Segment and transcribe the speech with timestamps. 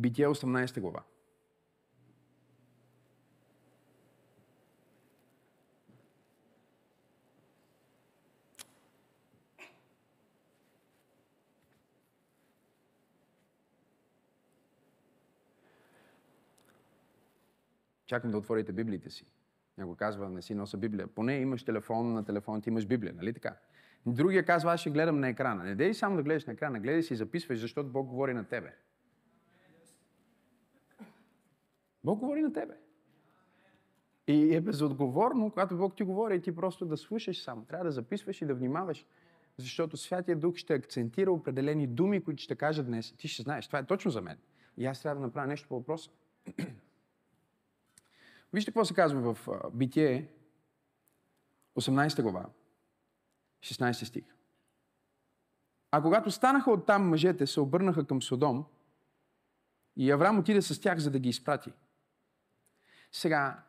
[0.00, 1.02] Битие 18 глава.
[18.06, 19.26] Чакам да отворите Библиите си.
[19.78, 21.06] Някой казва, не си носа Библия.
[21.06, 23.56] Поне имаш телефон, на телефона ти имаш Библия, нали така?
[24.06, 25.64] Другия казва, аз ще гледам на екрана.
[25.64, 28.44] Не дей само да гледаш на екрана, гледай си и записваш, защото Бог говори на
[28.44, 28.74] тебе.
[32.10, 32.74] Бог говори на тебе.
[34.26, 37.64] И е безотговорно, когато Бог ти говори, ти просто да слушаш само.
[37.64, 39.06] Трябва да записваш и да внимаваш.
[39.56, 43.12] Защото Святия Дух ще акцентира определени думи, които ще кажа днес.
[43.12, 44.38] Ти ще знаеш, това е точно за мен.
[44.76, 46.10] И аз трябва да направя нещо по въпроса.
[48.52, 50.28] Вижте какво се казва в Битие,
[51.78, 52.46] 18 глава,
[53.60, 54.24] 16 стих.
[55.90, 58.64] А когато станаха оттам мъжете, се обърнаха към Содом
[59.96, 61.72] и Авраам отиде с тях, за да ги изпрати.
[63.12, 63.62] Сега,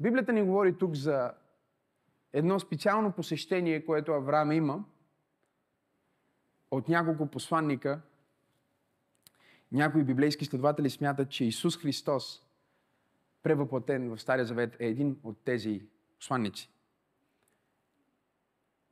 [0.00, 1.32] Библията ни говори тук за
[2.32, 4.84] едно специално посещение, което Авраам има
[6.70, 8.00] от няколко посланника.
[9.72, 12.46] Някои библейски следователи смятат, че Исус Христос
[13.42, 15.82] превъплатен в Стария Завет, е един от тези
[16.18, 16.70] посланници.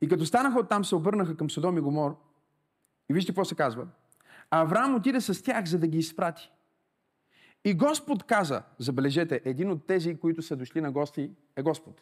[0.01, 2.17] И като станаха оттам, се обърнаха към Содом и Гомор.
[3.09, 3.87] И вижте какво се казва.
[4.51, 6.51] Авраам отиде с тях, за да ги изпрати.
[7.65, 12.01] И Господ каза, забележете, един от тези, които са дошли на гости, е Господ.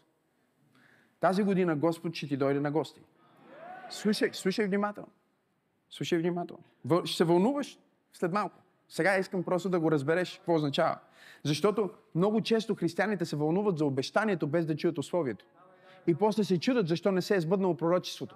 [1.19, 3.01] Тази година Господ ще ти дойде на гости.
[3.89, 5.09] Слушай, слушай внимателно.
[5.89, 6.63] Слушай внимателно.
[7.05, 7.79] Ще се вълнуваш
[8.13, 8.55] след малко.
[8.89, 10.97] Сега искам просто да го разбереш какво означава.
[11.43, 15.45] Защото много често християните се вълнуват за обещанието, без да чуят условието.
[16.07, 18.35] И после се чудят защо не се е сбъднало пророчеството.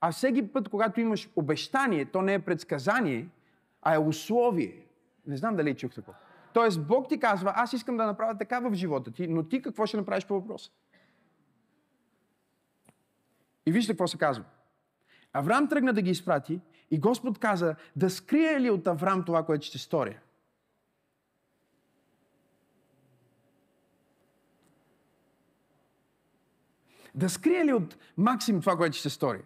[0.00, 3.28] А всеки път, когато имаш обещание, то не е предсказание,
[3.82, 4.86] а е условие.
[5.26, 6.16] Не знам дали чух такова.
[6.52, 9.86] Тоест, Бог ти казва, аз искам да направя така в живота ти, но ти какво
[9.86, 10.70] ще направиш по въпроса?
[13.66, 14.44] И вижте какво се казва.
[15.32, 16.60] Авраам тръгна да ги изпрати
[16.90, 20.18] и Господ каза да скрие ли от Авраам това, което ще сторя.
[27.14, 29.42] Да скрие ли от Максим това, което ще стори?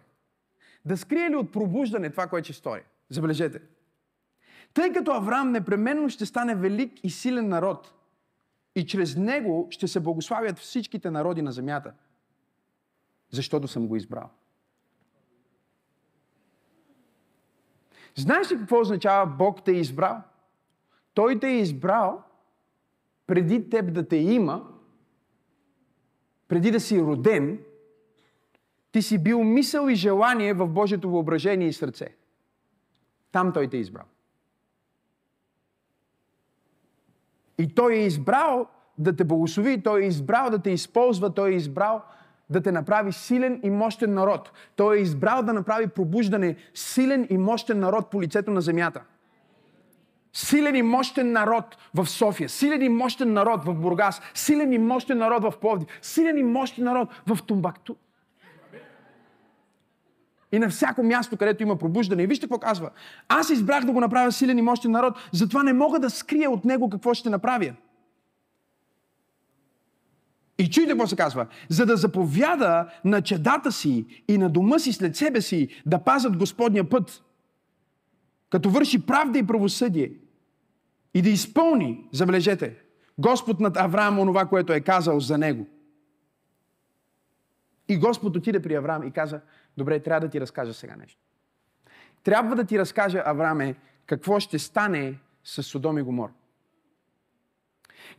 [0.85, 2.83] Да скрие ли от пробуждане това, което ще стори?
[3.09, 3.61] Забележете.
[4.75, 7.93] Тъй като Авраам непременно ще стане велик и силен народ
[8.75, 11.93] и чрез него ще се благославят всичките народи на земята,
[13.29, 14.29] защото съм го избрал.
[18.15, 20.21] Знаеш ли какво означава Бог те е избрал?
[21.13, 22.23] Той те е избрал
[23.27, 24.67] преди теб да те има,
[26.47, 27.59] преди да си роден,
[28.91, 32.15] ти си бил мисъл и желание в Божието въображение и сърце.
[33.31, 34.05] Там Той те е избрал.
[37.57, 38.67] И Той е избрал
[38.97, 42.01] да те благослови, Той е избрал да те използва, Той е избрал
[42.49, 44.51] да те направи силен и мощен народ.
[44.75, 49.01] Той е избрал да направи пробуждане силен и мощен народ по лицето на земята.
[50.33, 55.17] Силен и мощен народ в София, силен и мощен народ в Бургас, силен и мощен
[55.17, 57.95] народ в Пловдив, силен и мощен народ в Тумбакту.
[60.51, 62.23] И на всяко място, където има пробуждане.
[62.23, 62.89] И вижте какво казва.
[63.27, 66.65] Аз избрах да го направя силен и мощен народ, затова не мога да скрия от
[66.65, 67.73] него какво ще направя.
[70.57, 71.47] И чуйте какво се казва.
[71.69, 76.37] За да заповяда на чедата си и на дома си след себе си да пазят
[76.37, 77.23] Господния път,
[78.49, 80.11] като върши правда и правосъдие
[81.13, 82.75] и да изпълни, забележете,
[83.17, 85.67] Господ над Авраам онова, което е казал за него.
[87.87, 89.41] И Господ отиде при Авраам и каза,
[89.77, 91.21] добре, трябва да ти разкажа сега нещо.
[92.23, 93.75] Трябва да ти разкажа, Аврааме,
[94.05, 96.29] какво ще стане с Содом и Гомор.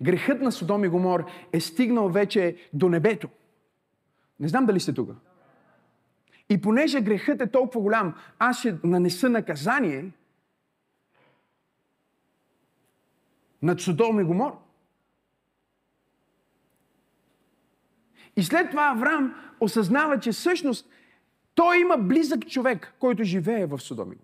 [0.02, 3.28] Грехът на Содом и Гомор е стигнал вече до небето.
[4.40, 5.10] Не знам дали сте тук.
[6.48, 10.10] И понеже грехът е толкова голям, аз ще нанеса наказание
[13.62, 14.58] над Содом и Гомор.
[18.36, 20.90] И след това Авраам осъзнава, че всъщност
[21.56, 24.16] той има близък човек, който живее в Содом и.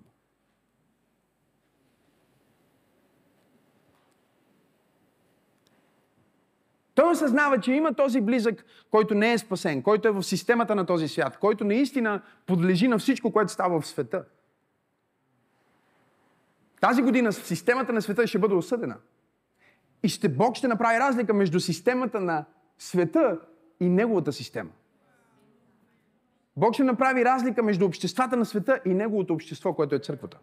[6.95, 10.87] Той осъзнава, че има този близък, който не е спасен, който е в системата на
[10.87, 14.25] този свят, който наистина подлежи на всичко, което става в света.
[16.81, 18.97] Тази година системата на света ще бъде осъдена.
[20.03, 22.45] И ще, Бог ще направи разлика между системата на
[22.79, 23.41] света
[23.81, 24.71] и неговата система.
[26.57, 30.39] Бог ще направи разлика между обществата на света и неговото общество, което е църквата.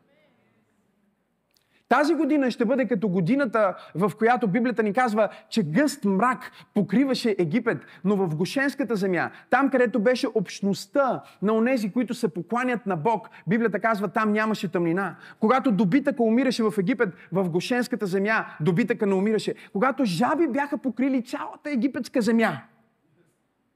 [1.90, 7.36] Тази година ще бъде като годината, в която Библията ни казва, че гъст мрак покриваше
[7.40, 12.96] Египет, но в Гошенската земя, там където беше общността на онези, които се покланят на
[12.96, 15.16] Бог, Библията казва, там нямаше тъмнина.
[15.40, 19.56] Когато добитъка умираше в Египет, в Гошенската земя, добитъка не умираше.
[19.74, 22.62] Когато жаби бяха покрили цялата египетска земя,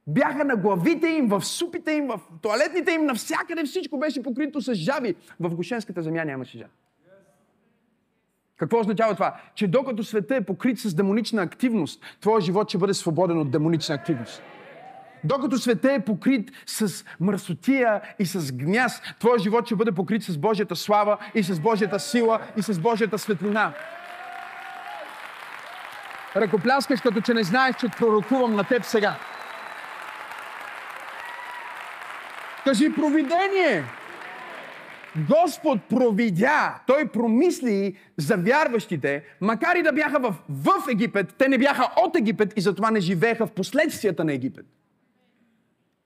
[0.08, 4.74] бяха на главите им, в супите им, в туалетните им, навсякъде всичко беше покрито с
[4.74, 5.16] жаби.
[5.40, 6.72] В Гошенската земя нямаше жаби.
[8.58, 9.36] Какво означава това?
[9.56, 13.96] Че докато света е покрит с демонична активност, твоя живот ще бъде свободен от демонична
[13.96, 14.44] активност.
[15.24, 20.38] Докато света е покрит с мърсотия и с гняз, твоя живот ще бъде покрит с
[20.38, 23.74] Божията слава и с Божията сила и с Божията светлина.
[26.36, 29.16] Ръкопляскаш, като че не знаеш, че пророкувам на теб сега.
[32.64, 33.84] Кажи провидение!
[35.30, 41.58] Господ провидя, Той промисли за вярващите, макар и да бяха в, в Египет, те не
[41.58, 44.66] бяха от Египет и затова не живееха в последствията на Египет.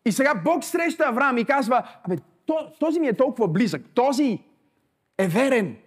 [0.05, 2.17] И сега Бог среща Авраам и казва, абе,
[2.79, 4.39] този ми е толкова близък, този
[5.17, 5.77] е верен.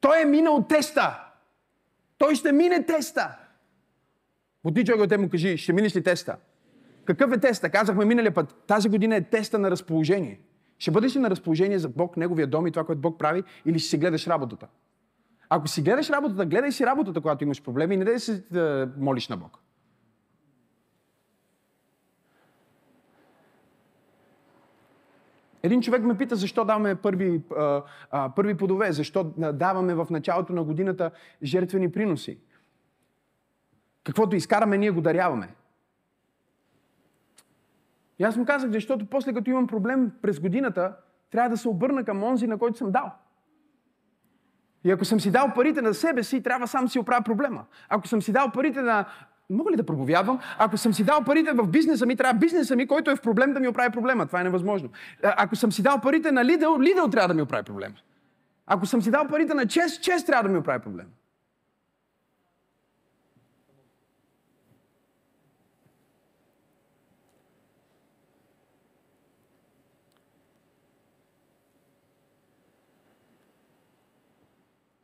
[0.00, 1.24] Той е минал теста.
[2.18, 3.38] Той ще мине теста.
[4.62, 6.36] Поти човек те му кажи, ще минеш ли теста?
[7.04, 7.70] Какъв е теста?
[7.70, 8.54] Казахме миналия път.
[8.66, 10.40] Тази година е теста на разположение.
[10.78, 13.78] Ще бъдеш ли на разположение за Бог, Неговия дом и това, което Бог прави, или
[13.78, 14.68] ще си гледаш работата?
[15.48, 18.44] Ако си гледаш работата, гледай си работата, когато имаш проблеми и не дай да се
[18.50, 19.58] да молиш на Бог.
[25.62, 30.52] Един човек ме пита защо даваме първи, а, а, първи подове, защо даваме в началото
[30.52, 31.10] на годината
[31.42, 32.38] жертвени приноси.
[34.04, 35.54] Каквото изкараме, ние го даряваме.
[38.18, 40.92] И аз му казах, защото после като имам проблем през годината,
[41.30, 43.12] трябва да се обърна към онзи, на който съм дал.
[44.84, 47.64] И ако съм си дал парите на себе си, трябва сам си оправя проблема.
[47.88, 49.04] Ако съм си дал парите на...
[49.50, 50.40] Мога ли да проповядвам?
[50.58, 53.52] Ако съм си дал парите в бизнеса ми, трябва бизнеса ми, който е в проблем,
[53.52, 54.26] да ми оправи проблема.
[54.26, 54.88] Това е невъзможно.
[55.22, 57.94] Ако съм си дал парите на Лидъл, Лидъл трябва да ми оправи проблема.
[58.66, 61.08] Ако съм си дал парите на Чест, Чест трябва да ми оправи проблема.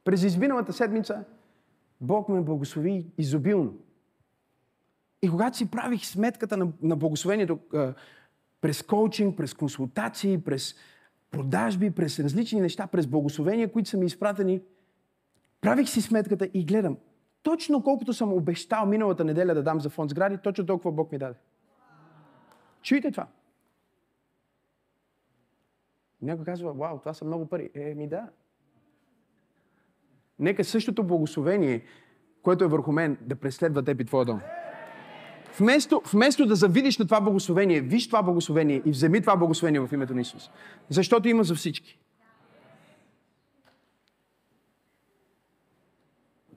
[0.09, 1.25] През изминалата седмица
[2.01, 3.75] Бог ме благослови изобилно.
[5.23, 7.95] И когато си правих сметката на, на благословението а,
[8.61, 10.75] през коучинг, през консултации, през
[11.31, 14.63] продажби, през различни неща, през благословения, които са ми изпратени,
[15.61, 16.97] правих си сметката и гледам.
[17.43, 21.19] Точно колкото съм обещал миналата неделя да дам за фонд сгради, точно толкова Бог ми
[21.19, 21.39] даде.
[22.83, 23.27] Чуйте това.
[26.23, 27.71] Някой казва, вау, това са много пари.
[27.75, 28.29] Е, ми да.
[30.39, 31.85] Нека същото благословение,
[32.43, 34.41] което е върху мен, да преследва теб и твоя дом.
[35.59, 39.93] Вместо, вместо да завидиш на това благословение, виж това благословение и вземи това благословение в
[39.93, 40.51] името на Исус.
[40.91, 41.99] Защото има за всички.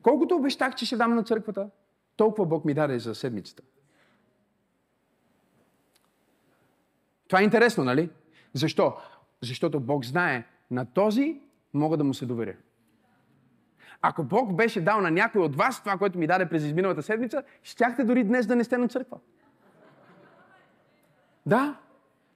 [0.01, 1.69] Колкото обещах, че ще дам на църквата,
[2.15, 3.63] толкова Бог ми даде за седмицата.
[7.27, 8.09] Това е интересно, нали?
[8.53, 8.95] Защо?
[9.41, 11.41] Защото Бог знае, на този
[11.73, 12.55] мога да му се доверя.
[14.01, 17.43] Ако Бог беше дал на някой от вас това, което ми даде през изминалата седмица,
[17.63, 19.17] щяхте дори днес да не сте на църква.
[21.45, 21.75] Да.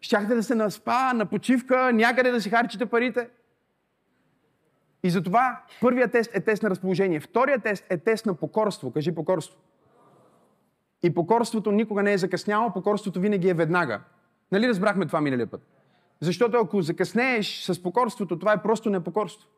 [0.01, 3.29] Щяхте да се на спа, на почивка, някъде да си харчите парите.
[5.03, 7.19] И затова първият тест е тест на разположение.
[7.19, 8.91] Вторият тест е тест на покорство.
[8.91, 9.57] Кажи покорство.
[11.03, 14.01] И покорството никога не е закъсняло, покорството винаги е веднага.
[14.51, 15.61] Нали разбрахме това миналия път?
[16.19, 19.49] Защото ако закъснееш с покорството, това е просто непокорство.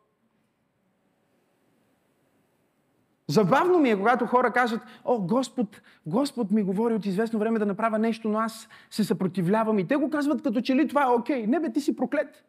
[3.28, 7.66] Забавно ми е, когато хора кажат, о, Господ, Господ ми говори от известно време да
[7.66, 9.78] направя нещо, но аз се съпротивлявам.
[9.78, 11.46] И те го казват като че ли това е окей.
[11.46, 12.44] Не бе, ти си проклет.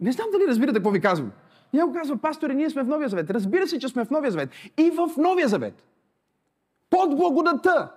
[0.00, 1.32] Не знам дали разбирате какво ви казвам.
[1.74, 3.30] го казва, пасторе, ние сме в Новия Завет.
[3.30, 4.50] Разбира се, че сме в Новия Завет.
[4.78, 5.84] И в Новия Завет.
[6.90, 7.92] Под благодата.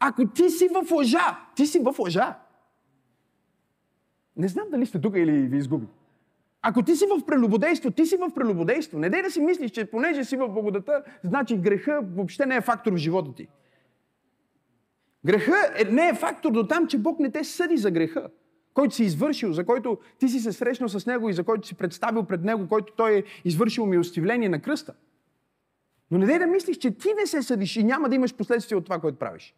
[0.00, 2.38] Ако ти си в лъжа, ти си в лъжа.
[4.36, 5.86] Не знам дали сте тук или ви изгуби.
[6.62, 8.98] Ако ти си в прелюбодейство, ти си в прелюбодейство.
[8.98, 12.60] Не дай да си мислиш, че понеже си в благодата, значи греха въобще не е
[12.60, 13.48] фактор в живота ти.
[15.26, 18.28] Греха е, не е фактор до там, че Бог не те съди за греха,
[18.74, 21.74] който си извършил, за който ти си се срещнал с Него и за който си
[21.74, 24.94] представил пред Него, който Той е извършил милостивление на кръста.
[26.10, 28.78] Но не дай да мислиш, че ти не се съдиш и няма да имаш последствия
[28.78, 29.54] от това, което правиш.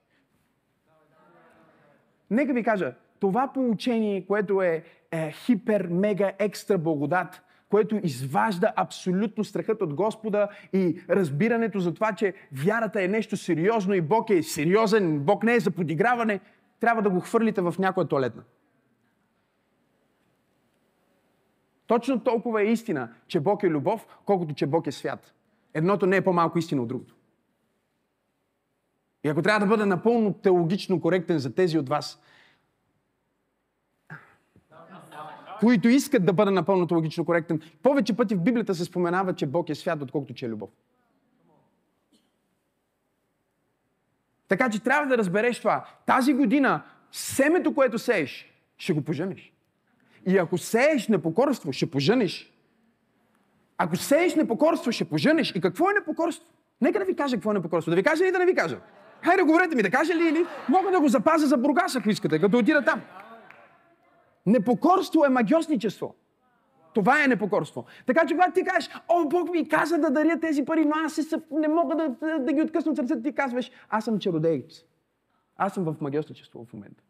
[2.30, 9.44] Нека ви кажа, това получение, което е, е хипер, мега, екстра благодат, което изважда абсолютно
[9.44, 14.42] страхът от Господа и разбирането за това, че вярата е нещо сериозно и Бог е
[14.42, 16.40] сериозен, Бог не е за подиграване,
[16.80, 18.42] трябва да го хвърлите в някоя туалетна.
[21.86, 25.34] Точно толкова е истина, че Бог е любов, колкото че Бог е свят.
[25.74, 27.14] Едното не е по-малко истина от другото.
[29.24, 32.20] И ако трябва да бъда напълно теологично коректен за тези от вас,
[35.64, 39.68] които искат да бъда напълно теологично коректен, повече пъти в Библията се споменава, че Бог
[39.68, 40.70] е свят, отколкото че е любов.
[44.48, 45.84] Така че трябва да разбереш това.
[46.06, 49.52] Тази година семето, което сееш, ще го поженеш.
[50.26, 52.52] И ако сееш непокорство, ще поженеш.
[53.78, 55.52] Ако сееш непокорство, ще поженеш.
[55.54, 56.46] И какво е непокорство?
[56.80, 57.90] Нека да ви кажа какво е непокорство.
[57.90, 58.78] Да ви кажа или да не ви кажа?
[59.22, 62.38] Хайде, говорете ми, да кажа ли или мога да го запазя за Бургас, ако искате,
[62.38, 63.00] като отида там.
[64.46, 66.14] Непокорство е магиосничество.
[66.94, 67.84] Това е непокорство.
[68.06, 71.20] Така че когато ти кажеш, о, Бог ми каза да даря тези пари, но аз
[71.50, 74.84] не мога да, да, да ги откъсна от сърцето, ти казваш, аз съм чародеец.
[75.56, 77.02] Аз съм в магиосничество в момента.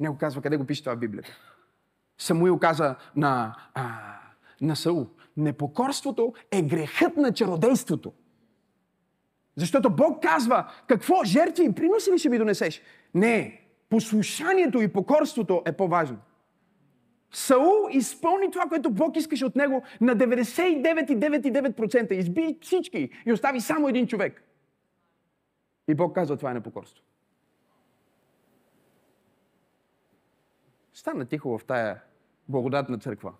[0.00, 1.30] Него казва, къде го пише това в Библията?
[2.18, 3.98] Самуил каза на, а,
[4.60, 8.12] на Саул, непокорството е грехът на чародейството.
[9.56, 12.82] Защото Бог казва, какво жертви и приноси ли ще ми донесеш?
[13.14, 13.63] Не,
[13.94, 16.18] послушанието и покорството е по-важно.
[17.30, 22.12] Саул изпълни това, което Бог искаше от него на 99,99%.
[22.12, 24.42] Изби всички и остави само един човек.
[25.88, 27.04] И Бог казва, това е непокорство.
[30.92, 32.02] Стана тихо в тая
[32.48, 33.32] благодатна църква.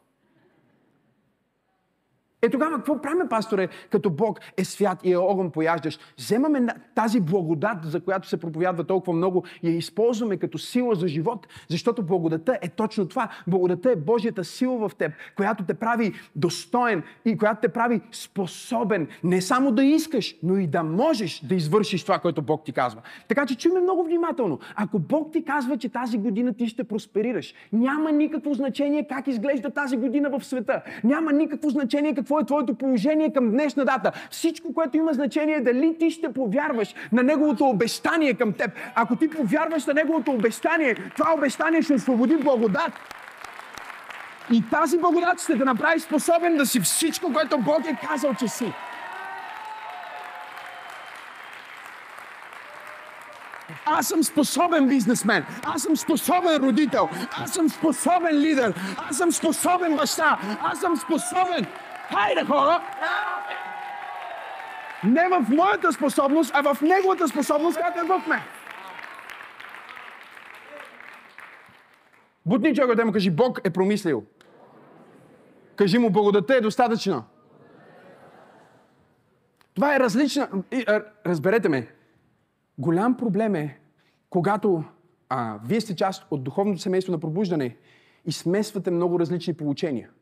[2.44, 6.00] Е тогава какво правим, пасторе, като Бог е свят и е огън пояждащ?
[6.18, 11.08] Вземаме тази благодат, за която се проповядва толкова много и я използваме като сила за
[11.08, 13.28] живот, защото благодата е точно това.
[13.46, 19.08] Благодата е Божията сила в теб, която те прави достоен и която те прави способен
[19.24, 23.02] не само да искаш, но и да можеш да извършиш това, което Бог ти казва.
[23.28, 24.58] Така че чуйме много внимателно.
[24.76, 29.70] Ако Бог ти казва, че тази година ти ще просперираш, няма никакво значение как изглежда
[29.70, 30.82] тази година в света.
[31.04, 34.12] Няма никакво значение какво какво е твоето положение към днешна дата.
[34.30, 38.70] Всичко, което има значение е дали ти ще повярваш на Неговото обещание към теб.
[38.94, 42.92] Ако ти повярваш на Неговото обещание, това обещание ще освободи благодат.
[44.52, 48.48] И тази благодат ще те направи способен да си всичко, което Бог е казал, че
[48.48, 48.72] си.
[53.86, 55.44] Аз съм способен бизнесмен.
[55.64, 57.08] Аз съм способен родител.
[57.42, 58.74] Аз съм способен лидер.
[59.10, 60.38] Аз съм способен баща.
[60.62, 61.66] Аз съм способен.
[62.12, 62.82] Хайде, хора!
[65.04, 68.40] Не в моята способност, а в неговата способност, която е в мен.
[72.46, 74.24] Бутни човек да му кажи, Бог е промислил.
[75.76, 77.24] Кажи му, благодата е достатъчна.
[79.74, 80.48] Това е различна...
[81.26, 81.88] Разберете ме.
[82.78, 83.78] Голям проблем е,
[84.30, 84.84] когато
[85.28, 87.76] а, вие сте част от духовното семейство на пробуждане
[88.26, 90.08] и смесвате много различни получения–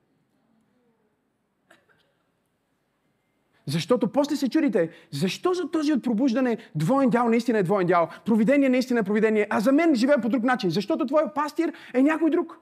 [3.67, 8.09] Защото после се чудите, защо за този от пробуждане двоен дял наистина е двоен дял,
[8.25, 12.03] провидение наистина е провидение, а за мен живея по друг начин, защото твой пастир е
[12.03, 12.59] някой друг.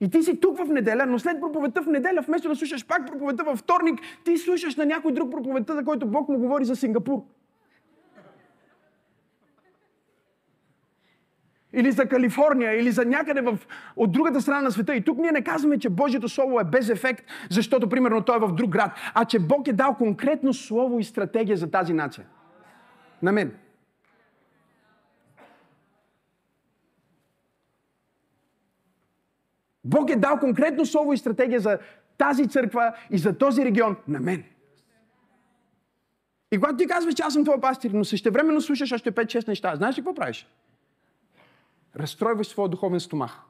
[0.00, 3.06] И ти си тук в неделя, но след проповедта в неделя, вместо да слушаш пак
[3.06, 6.76] проповедта във вторник, ти слушаш на някой друг проповедта, за който Бог му говори за
[6.76, 7.22] Сингапур.
[11.76, 13.58] Или за Калифорния, или за някъде в,
[13.96, 14.94] от другата страна на света.
[14.94, 18.40] И тук ние не казваме, че Божието Слово е без ефект, защото, примерно, той е
[18.40, 22.26] в друг град, а че Бог е дал конкретно Слово и стратегия за тази нация.
[23.22, 23.54] На мен.
[29.84, 31.78] Бог е дал конкретно Слово и стратегия за
[32.18, 34.44] тази църква и за този регион на мен.
[36.52, 39.76] И когато ти казваш, че аз съм твой пастир, но същевременно слушаш още 5-6 неща,
[39.76, 40.46] знаеш ли какво правиш?
[41.96, 43.40] Разстройваш своя духовен стомах.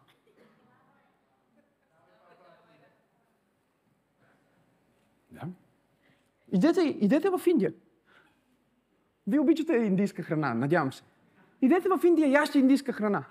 [5.31, 5.43] Да.
[6.53, 7.73] Идете, идете в Индия.
[9.27, 11.03] Вие обичате индийска храна, надявам се.
[11.63, 13.25] Идете в Индия, яще индийска храна.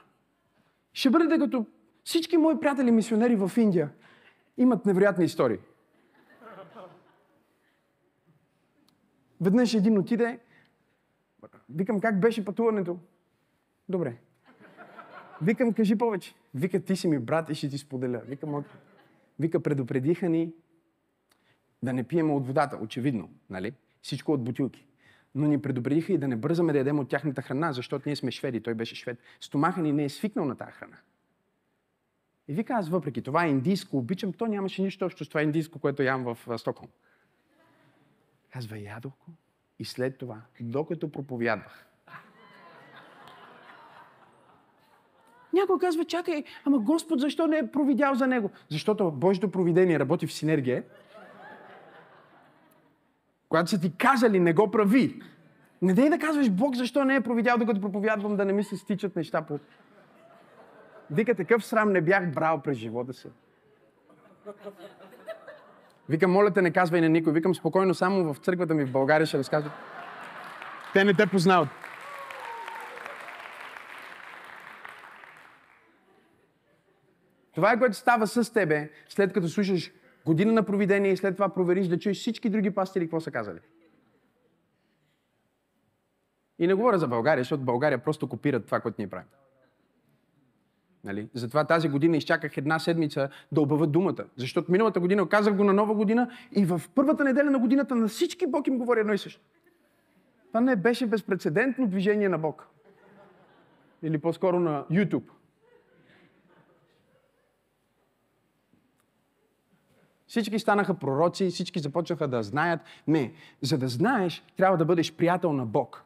[0.94, 1.66] Ще бъдете като
[2.04, 3.90] всички мои приятели мисионери в Индия.
[4.58, 5.58] Имат невероятни истории.
[9.42, 10.40] Веднъж един отиде,
[11.70, 12.98] викам как беше пътуването.
[13.90, 14.18] Добре.
[15.42, 16.34] Викам, кажи повече.
[16.54, 18.22] Вика, ти си ми брат и ще ти споделя.
[18.28, 18.66] Викам,
[19.40, 20.54] Вика, предупредиха ни
[21.84, 23.74] да не пием от водата, очевидно, нали?
[24.02, 24.88] Всичко от бутилки.
[25.36, 28.32] но ни предупредиха и да не бързаме да ядем от тяхната храна, защото ние сме
[28.32, 28.62] шведи.
[28.62, 29.20] Той беше швед.
[29.42, 30.98] Стомаха ни не е свикнал на тази храна.
[32.48, 36.04] И вика аз, въпреки това индийско обичам, то нямаше нищо общо с това индийско, което
[36.04, 36.90] ям в Стокхолм.
[38.54, 39.14] Казва, ядох.
[39.80, 41.88] И след това, докато проповядвах,
[45.56, 48.50] Някой казва, чакай, ама Господ защо не е провидял за него?
[48.70, 50.84] Защото Божието провидение работи в синергия.
[53.50, 55.22] Когато са ти казали, не го прави.
[55.82, 58.78] Не дай да казваш, Бог защо не е провидял, докато проповядвам, да не ми се
[58.78, 59.60] стичат неща по...
[61.12, 63.28] Вика, такъв срам не бях брал през живота си.
[66.10, 67.34] Викам, моля те, не казвай на никой.
[67.34, 69.74] Викам, спокойно, само в църквата ми в България ще разказват.
[70.94, 71.85] Те не те познават.
[77.56, 79.92] Това е което става с тебе, след като слушаш
[80.26, 83.60] година на провидение и след това провериш да чуеш всички други пастири какво са казали.
[86.60, 89.28] И не говоря за България, защото България просто копират това, което ние правим.
[91.04, 91.30] Нали?
[91.34, 94.26] Затова тази година изчаках една седмица да обявя думата.
[94.36, 98.08] Защото миналата година казах го на нова година и в първата неделя на годината на
[98.08, 99.42] всички Бог им говори едно и също.
[100.48, 102.68] Това не беше безпредседентно движение на Бог.
[104.04, 105.30] Или по-скоро на YouTube.
[110.36, 112.82] Всички станаха пророци, всички започнаха да знаят.
[113.08, 116.04] Не, за да знаеш, трябва да бъдеш приятел на Бог.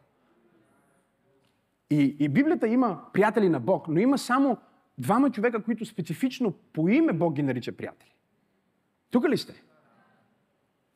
[1.89, 4.57] И, и Библията има приятели на Бог, но има само
[4.97, 8.13] двама човека, които специфично по име Бог ги нарича приятели.
[9.11, 9.63] Тук ли сте?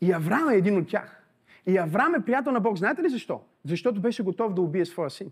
[0.01, 1.23] И Авраам е един от тях.
[1.65, 2.77] И Авраам е приятел на Бог.
[2.77, 3.41] Знаете ли защо?
[3.65, 5.31] Защото беше готов да убие своя син.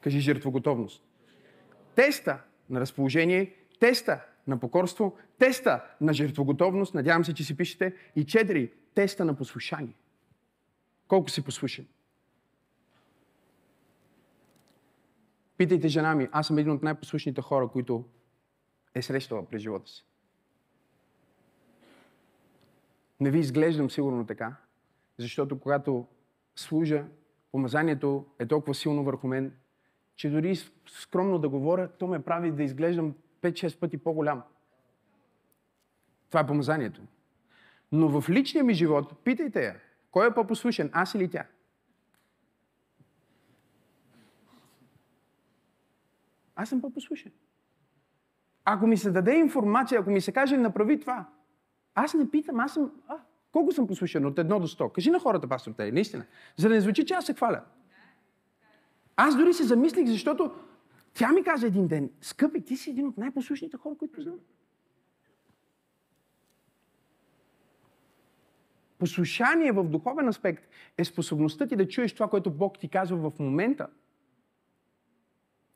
[0.00, 1.04] Кажи жертвоготовност.
[1.94, 8.26] Теста на разположение, теста на покорство, теста на жертвоготовност, надявам се, че си пишете, и
[8.26, 9.94] четири, теста на послушание.
[11.08, 11.86] Колко си послушен?
[15.56, 18.04] Питайте жена ми, аз съм един от най-послушните хора, които
[18.94, 20.06] е срещала през живота си.
[23.20, 24.56] Не ви изглеждам сигурно така,
[25.18, 26.06] защото когато
[26.56, 27.04] служа,
[27.52, 29.52] помазанието е толкова силно върху мен,
[30.16, 34.42] че дори скромно да говоря, то ме прави да изглеждам 5-6 пъти по-голям.
[36.28, 37.00] Това е помазанието.
[37.92, 39.76] Но в личния ми живот, питайте я,
[40.10, 41.46] кой е по-послушен, аз или тя?
[46.56, 47.32] Аз съм по-послушен.
[48.64, 51.26] Ако ми се даде информация, ако ми се каже направи това,
[51.94, 52.92] аз не питам, аз съм...
[53.08, 53.16] А,
[53.52, 54.88] колко съм послушен от едно до сто?
[54.88, 56.24] Кажи на хората, пастор Тей, наистина.
[56.56, 57.62] За да не звучи, че аз се хваля.
[59.16, 60.54] Аз дори се замислих, защото
[61.14, 64.40] тя ми каза един ден, скъпи, ти си един от най-послушните хора, които познавам.
[68.98, 73.38] Послушание в духовен аспект е способността ти да чуеш това, което Бог ти казва в
[73.38, 73.86] момента.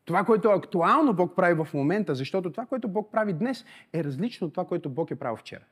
[0.05, 4.05] Това, което е актуално Бог прави в момента, защото това, което Бог прави днес, е
[4.05, 5.65] различно от това, което Бог е правил вчера.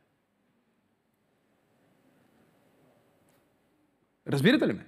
[4.26, 4.86] Разбирате ли ме?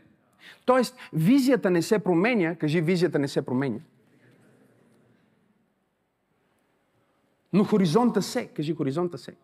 [0.65, 3.81] Тоест, визията не се променя, кажи, визията не се променя.
[7.57, 9.37] Но хоризонта се, кажи хоризонта се.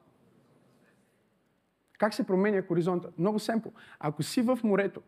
[1.99, 3.09] Как се променя хоризонта?
[3.19, 3.73] Много семпо.
[3.99, 5.01] Ако си в морето,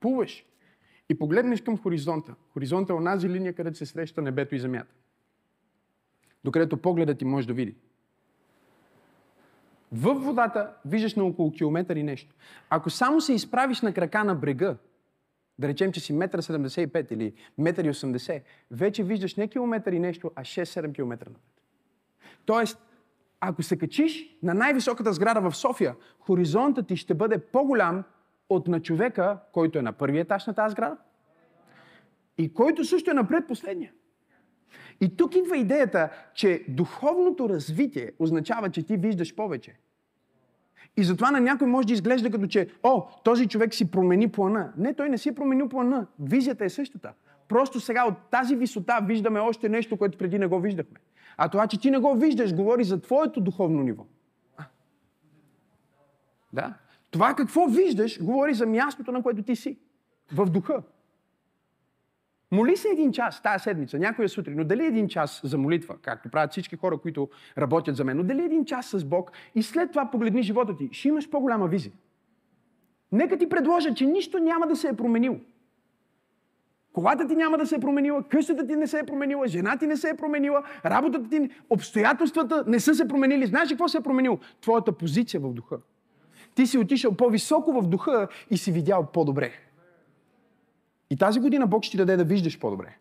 [0.00, 0.46] плуваш
[1.08, 4.94] и погледнеш към хоризонта, хоризонта е онази линия, където се среща небето и земята.
[6.44, 7.76] Докъдето погледът ти може да види.
[9.92, 12.34] В водата виждаш на около километър и нещо.
[12.70, 14.76] Ако само се изправиш на крака на брега,
[15.58, 18.40] да речем, че си 1,75 или 1,80 м,
[18.70, 21.62] вече виждаш не километър и нещо, а 6-7 км напред.
[22.44, 22.78] Тоест,
[23.40, 28.04] ако се качиш на най-високата сграда в София, хоризонтът ти ще бъде по-голям
[28.48, 30.96] от на човека, който е на първия етаж на тази сграда
[32.38, 33.92] и който също е напред последния.
[35.00, 39.78] И тук идва идеята, че духовното развитие означава, че ти виждаш повече.
[40.96, 44.72] И затова на някой може да изглежда като че, о, този човек си промени плана.
[44.76, 46.06] Не, той не си е променил плана.
[46.20, 47.12] Визията е същата.
[47.48, 50.98] Просто сега от тази висота виждаме още нещо, което преди не го виждахме.
[51.36, 54.06] А това, че ти не го виждаш, говори за твоето духовно ниво.
[54.56, 54.64] А.
[56.52, 56.74] Да.
[57.10, 59.78] Това какво виждаш, говори за мястото, на което ти си.
[60.32, 60.82] В духа.
[62.54, 66.28] Моли се един час тази седмица, някоя сутрин, но дали един час за молитва, както
[66.28, 69.90] правят всички хора, които работят за мен, но дали един час с Бог и след
[69.90, 71.92] това погледни живота ти, ще имаш по-голяма визия.
[73.12, 75.36] Нека ти предложа, че нищо няма да се е променило.
[76.92, 79.86] Колата ти няма да се е променила, къщата ти не се е променила, жена ти
[79.86, 83.46] не се е променила, работата ти, обстоятелствата не са се променили.
[83.46, 84.38] Знаеш ли какво се е променило?
[84.60, 85.78] Твоята позиция в духа.
[86.54, 89.52] ти си отишъл по-високо в духа и си видял по-добре.
[91.10, 92.96] И тази година Бог ще ти даде да виждаш по-добре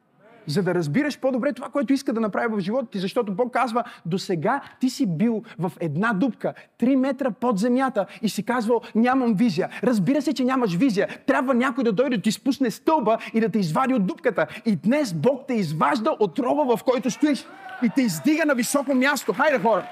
[0.48, 3.00] за да разбираш по-добре това, което иска да направи в живота ти.
[3.00, 8.06] Защото Бог казва, до сега ти си бил в една дупка, 3 метра под земята
[8.22, 9.70] и си казвал, нямам визия.
[9.84, 11.08] Разбира се, че нямаш визия.
[11.28, 14.48] Трябва някой да дойде да ти спусне стълба и да те извади от дупката.
[14.66, 17.46] И днес Бог те изважда от роба, в който стоиш
[17.84, 19.34] и те издига на високо място.
[19.34, 19.88] Хайде, хора!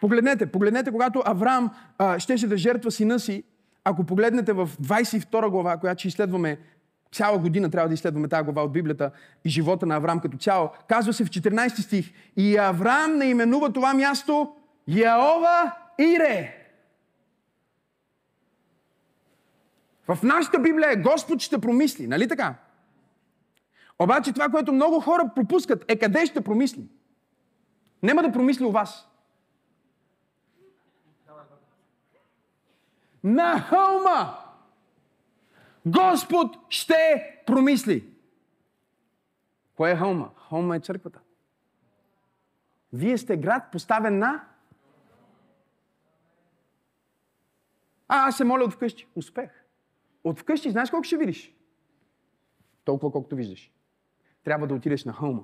[0.00, 3.44] Погледнете, погледнете, когато Авраам а, щеше да жертва сина си,
[3.84, 6.58] ако погледнете в 22 глава, която ще изследваме
[7.12, 9.10] цяла година, трябва да изследваме тази глава от Библията
[9.44, 13.94] и живота на Авраам като цяло, казва се в 14 стих, и Авраам наименува това
[13.94, 14.52] място
[14.88, 16.56] Яова Ире.
[20.08, 22.54] В нашата Библия е Господ ще промисли, нали така?
[23.98, 26.88] Обаче това, което много хора пропускат, е къде ще промисли.
[28.02, 29.09] Нема да промисли у вас.
[33.24, 34.40] На хълма
[35.86, 36.94] Господ ще
[37.46, 38.12] промисли.
[39.76, 40.30] Кое е хълма?
[40.48, 41.20] Хълма е църквата.
[42.92, 44.44] Вие сте град поставен на...
[48.08, 49.06] А, аз се моля от вкъщи.
[49.14, 49.50] Успех.
[50.24, 51.54] От вкъщи знаеш колко ще видиш?
[52.84, 53.72] Толкова колкото виждаш.
[54.44, 55.42] Трябва да отидеш на хълма.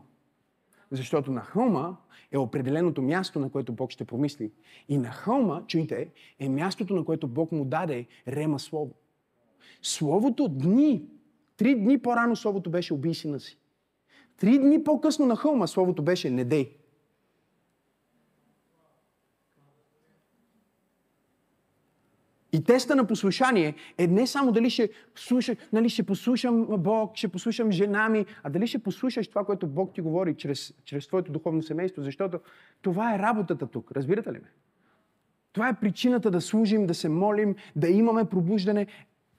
[0.91, 1.97] Защото на хълма
[2.33, 4.53] е определеното място, на което Бог ще помисли.
[4.89, 8.95] И на хълма, чуйте, е мястото, на което Бог му даде рема слово.
[9.83, 11.03] Словото дни,
[11.57, 13.59] три дни по-рано Словото беше убий сина си.
[14.37, 16.45] Три дни по-късно на хълма Словото беше не
[22.57, 27.29] И теста на послушание е не само дали ще, слуша, нали, ще послушам Бог, ще
[27.29, 31.33] послушам жена ми, а дали ще послушаш това, което Бог ти говори чрез, чрез твоето
[31.33, 32.41] духовно семейство, защото
[32.83, 33.93] това е работата тук.
[33.93, 34.51] Разбирате ли ме?
[35.53, 38.87] Това е причината да служим, да се молим, да имаме пробуждане.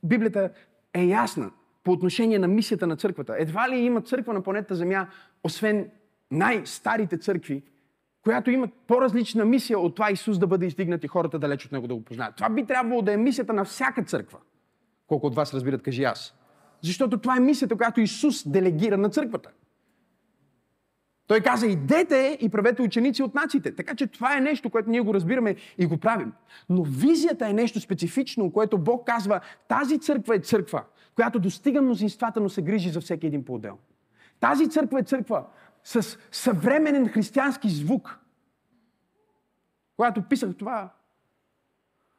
[0.04, 0.50] Библията
[0.94, 1.52] е ясна
[1.84, 3.36] по отношение на мисията на църквата.
[3.40, 5.08] Едва ли има църква на планета Земя,
[5.44, 5.90] освен
[6.32, 7.64] най-старите църкви,
[8.28, 11.88] която има по-различна мисия от това Исус да бъде издигнат и хората далеч от Него
[11.88, 12.36] да го познаят.
[12.36, 14.38] Това би трябвало да е мисията на всяка църква.
[15.08, 16.34] Колко от вас разбират, кажи аз.
[16.82, 19.50] Защото това е мисията, която Исус делегира на църквата.
[21.28, 23.76] Той каза, идете и правете ученици от нациите.
[23.76, 26.34] Така че това е нещо, което ние го разбираме и го правим.
[26.70, 30.84] Но визията е нещо специфично, което Бог казва, тази църква е църква,
[31.16, 33.78] която достига мнозинствата, но се грижи за всеки един по-отдел.
[34.40, 35.46] Тази църква е църква,
[35.88, 38.20] с съвременен християнски звук.
[39.96, 40.94] Когато писах това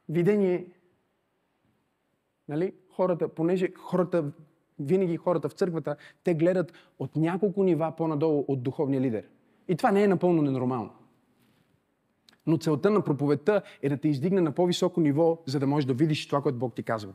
[0.09, 0.67] видение,
[2.47, 4.31] нали, хората, понеже хората,
[4.79, 9.23] винаги хората в църквата, те гледат от няколко нива по-надолу от духовния лидер.
[9.67, 10.91] И това не е напълно ненормално.
[12.45, 15.93] Но целта на проповедта е да те издигне на по-високо ниво, за да можеш да
[15.93, 17.13] видиш това, което Бог ти казва.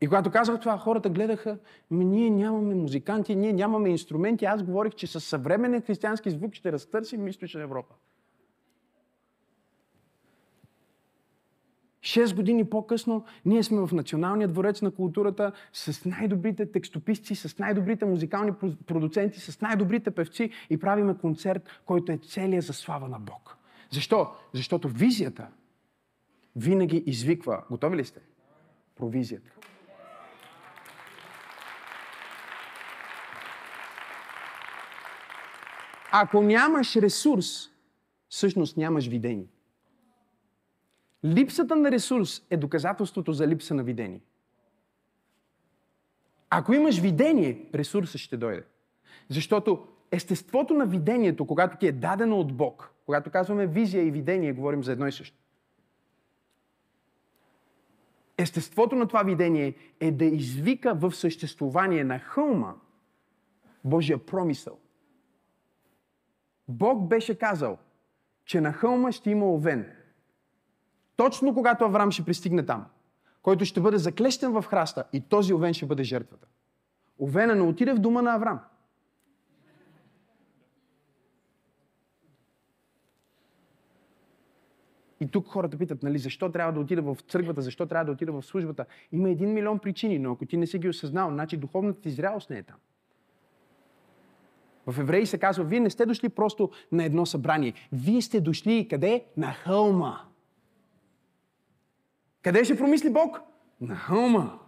[0.00, 1.58] И когато казах това, хората гледаха,
[1.90, 4.44] ми ние нямаме музиканти, ние нямаме инструменти.
[4.44, 7.94] Аз говорих, че със съвременен християнски звук ще разтърсим източна Европа.
[12.02, 18.04] Шест години по-късно ние сме в Националния дворец на културата с най-добрите текстописци, с най-добрите
[18.04, 18.52] музикални
[18.86, 23.56] продуценти, с най-добрите певци и правиме концерт, който е целия за слава на Бог.
[23.90, 24.28] Защо?
[24.54, 25.46] Защото визията
[26.56, 27.62] винаги извиква.
[27.70, 28.20] Готови ли сте?
[28.96, 29.59] Провизията.
[36.12, 37.70] Ако нямаш ресурс,
[38.28, 39.46] всъщност нямаш видение.
[41.24, 44.20] Липсата на ресурс е доказателството за липса на видение.
[46.50, 48.64] Ако имаш видение, ресурсът ще дойде.
[49.28, 54.52] Защото естеството на видението, когато ти е дадено от Бог, когато казваме визия и видение,
[54.52, 55.36] говорим за едно и също.
[58.38, 62.74] Естеството на това видение е да извика в съществувание на хълма
[63.84, 64.78] Божия промисъл–
[66.70, 67.78] Бог беше казал,
[68.44, 69.92] че на хълма ще има овен.
[71.16, 72.86] Точно когато Авраам ще пристигне там,
[73.42, 76.46] който ще бъде заклещен в храста и този овен ще бъде жертвата.
[77.18, 78.60] Овена не отиде в дома на Авраам.
[85.20, 88.32] И тук хората питат, нали, защо трябва да отида в църквата, защо трябва да отида
[88.32, 88.86] в службата.
[89.12, 92.50] Има един милион причини, но ако ти не си ги осъзнал, значи духовната ти зрялост
[92.50, 92.76] не е там.
[94.86, 97.72] В Евреи се казва, вие не сте дошли просто на едно събрание.
[97.92, 99.24] Вие сте дошли къде?
[99.36, 100.20] На хълма.
[102.42, 103.40] Къде ще промисли Бог?
[103.80, 104.58] На хълма.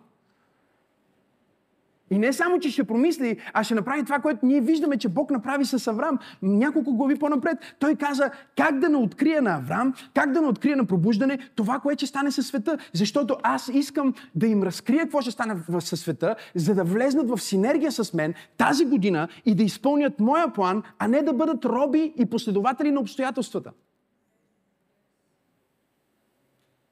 [2.13, 5.31] И не само, че ще промисли, а ще направи това, което ние виждаме, че Бог
[5.31, 6.19] направи с Авраам.
[6.43, 7.59] Няколко глави по-напред.
[7.79, 11.79] Той каза как да не открия на Авраам, как да не открия на пробуждане това,
[11.79, 12.79] което ще стане със света.
[12.93, 17.39] Защото аз искам да им разкрия какво ще стане със света, за да влезнат в
[17.39, 22.13] синергия с мен тази година и да изпълнят моя план, а не да бъдат роби
[22.19, 23.71] и последователи на обстоятелствата.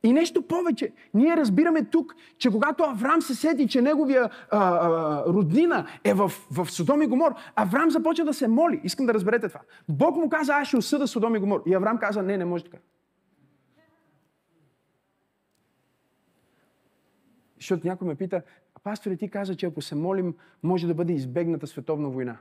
[0.03, 0.93] И нещо повече.
[1.15, 6.33] Ние разбираме тук, че когато Авраам се сети, че неговия а, а, роднина е в,
[6.51, 8.81] в Содом и Гомор, Авраам започва да се моли.
[8.85, 9.61] Искам да разберете това.
[9.89, 11.63] Бог му каза, аз ще осъда Содом и Гомор.
[11.67, 12.79] И Авраам каза, не, не може така.
[17.57, 18.43] Защото някой ме пита,
[18.83, 22.39] пасторе, ти каза, че ако се молим, може да бъде избегната световна война.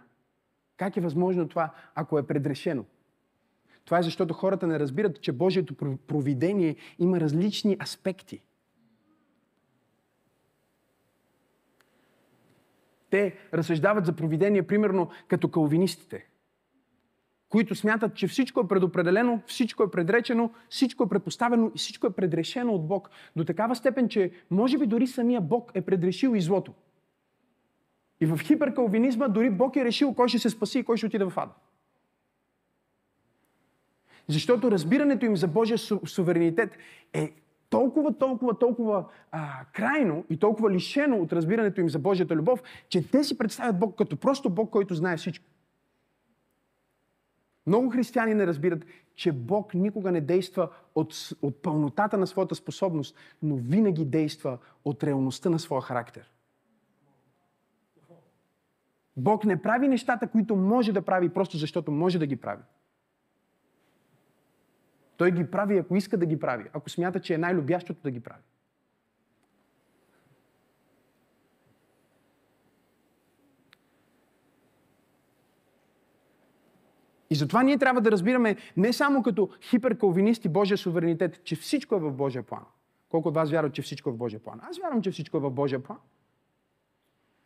[0.78, 2.86] Как е възможно това, ако е предрешено?
[3.86, 5.76] Това е защото хората не разбират, че Божието
[6.08, 8.42] провидение има различни аспекти.
[13.10, 16.26] Те разсъждават за провидение, примерно, като калвинистите,
[17.50, 22.14] които смятат, че всичко е предопределено, всичко е предречено, всичко е предпоставено и всичко е
[22.14, 23.10] предрешено от Бог.
[23.36, 26.74] До такава степен, че може би дори самия Бог е предрешил и злото.
[28.22, 31.26] И в хиперкалвинизма дори Бог е решил кой ще се спаси и кой ще отиде
[31.26, 31.54] в ада.
[34.30, 36.78] Защото разбирането им за Божия суверенитет
[37.14, 37.34] е
[37.70, 43.12] толкова, толкова, толкова а, крайно и толкова лишено от разбирането им за Божията любов, че
[43.12, 45.46] те си представят Бог като просто Бог, който знае всичко.
[47.68, 53.16] Много християни не разбират, че Бог никога не действа от, от пълнотата на своята способност,
[53.44, 56.32] но винаги действа от реалността на своя характер.
[59.18, 62.64] Бог не прави нещата, които може да прави, просто защото може да ги прави.
[65.20, 68.20] Той ги прави, ако иска да ги прави, ако смята, че е най-любящото да ги
[68.20, 68.42] прави.
[77.30, 82.00] И затова ние трябва да разбираме не само като хиперкалвинисти Божия суверенитет, че всичко е
[82.00, 82.64] в Божия план.
[83.10, 84.60] Колко от вас вярват, че всичко е в Божия план?
[84.70, 85.98] Аз вярвам, че всичко е в Божия план.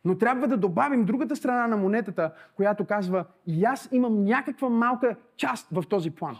[0.05, 5.15] Но трябва да добавим другата страна на монетата, която казва, и аз имам някаква малка
[5.37, 6.37] част в този план.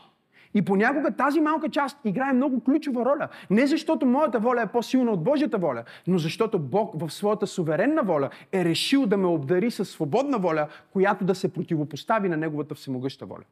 [0.53, 3.27] И понякога тази малка част играе много ключова роля.
[3.49, 8.03] Не защото моята воля е по-силна от Божията воля, но защото Бог в своята суверенна
[8.03, 12.75] воля е решил да ме обдари със свободна воля, която да се противопостави на Неговата
[12.75, 13.43] всемогъща воля.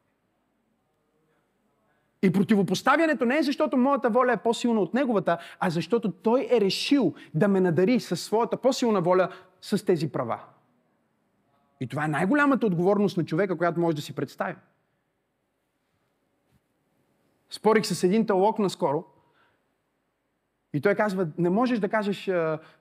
[2.24, 6.62] И противопоставянето не е защото моята воля е по-силна от неговата, а защото той е
[6.62, 9.30] решил да ме надари със своята по-силна воля
[9.62, 10.40] с тези права.
[11.80, 14.56] И това е най-голямата отговорност на човека, която може да си представи.
[17.52, 19.04] Спорих с един теолог наскоро
[20.74, 22.28] и той казва, не можеш да кажеш,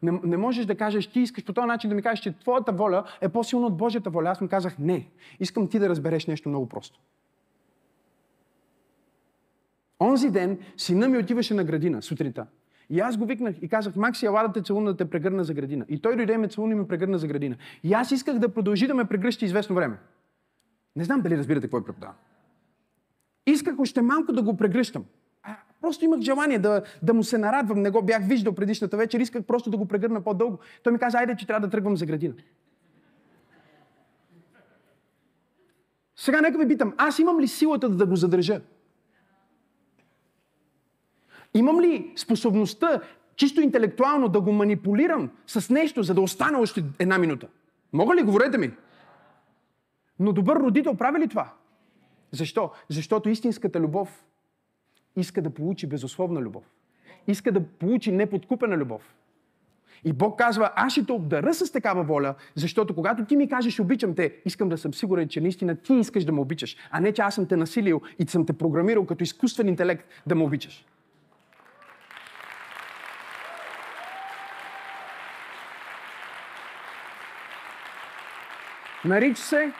[0.03, 2.73] не, не можеш да кажеш, ти искаш по този начин да ми кажеш, че твоята
[2.73, 4.29] воля е по-силна от Божията воля.
[4.29, 5.09] Аз му казах, не.
[5.41, 7.01] Искам ти да разбереш нещо много просто.
[10.01, 12.47] Онзи ден сина ми отиваше на градина сутринта.
[12.91, 15.55] И аз го викнах и казах, Макси, ела да те целуна да те прегърна за
[15.55, 15.85] градина.
[15.89, 17.57] И той дойде ме целуна и ме прегърна за градина.
[17.83, 19.99] И аз исках да продължи да ме прегръщи известно време.
[20.97, 22.15] Не знам дали разбирате какво е преподавам.
[23.47, 25.05] Исках още малко да го прегръщам.
[25.81, 27.83] Просто имах желание да, да му се нарадвам.
[27.83, 29.21] Не го бях виждал предишната вечер.
[29.21, 30.59] Исках просто да го прегърна по-дълго.
[30.83, 32.35] Той ми каза, айде, че трябва да тръгвам за градина.
[36.17, 38.61] Сега нека ви питам, аз имам ли силата да го задържа?
[41.55, 43.01] Имам ли способността,
[43.37, 47.49] чисто интелектуално, да го манипулирам с нещо, за да остане още една минута?
[47.93, 48.23] Мога ли?
[48.23, 48.73] Говорете ми.
[50.19, 51.53] Но добър родител прави ли това?
[52.33, 52.71] Защо?
[52.89, 54.25] Защото истинската любов
[55.17, 56.65] иска да получи безусловна любов.
[57.27, 59.15] Иска да получи неподкупена любов.
[60.05, 63.81] И Бог казва, аз ще те обдара с такава воля, защото когато ти ми кажеш
[63.81, 67.13] обичам те, искам да съм сигурен, че наистина ти искаш да ме обичаш, а не
[67.13, 70.87] че аз съм те насилил и съм те програмирал като изкуствен интелект да ме обичаш.
[79.05, 79.73] Нарича се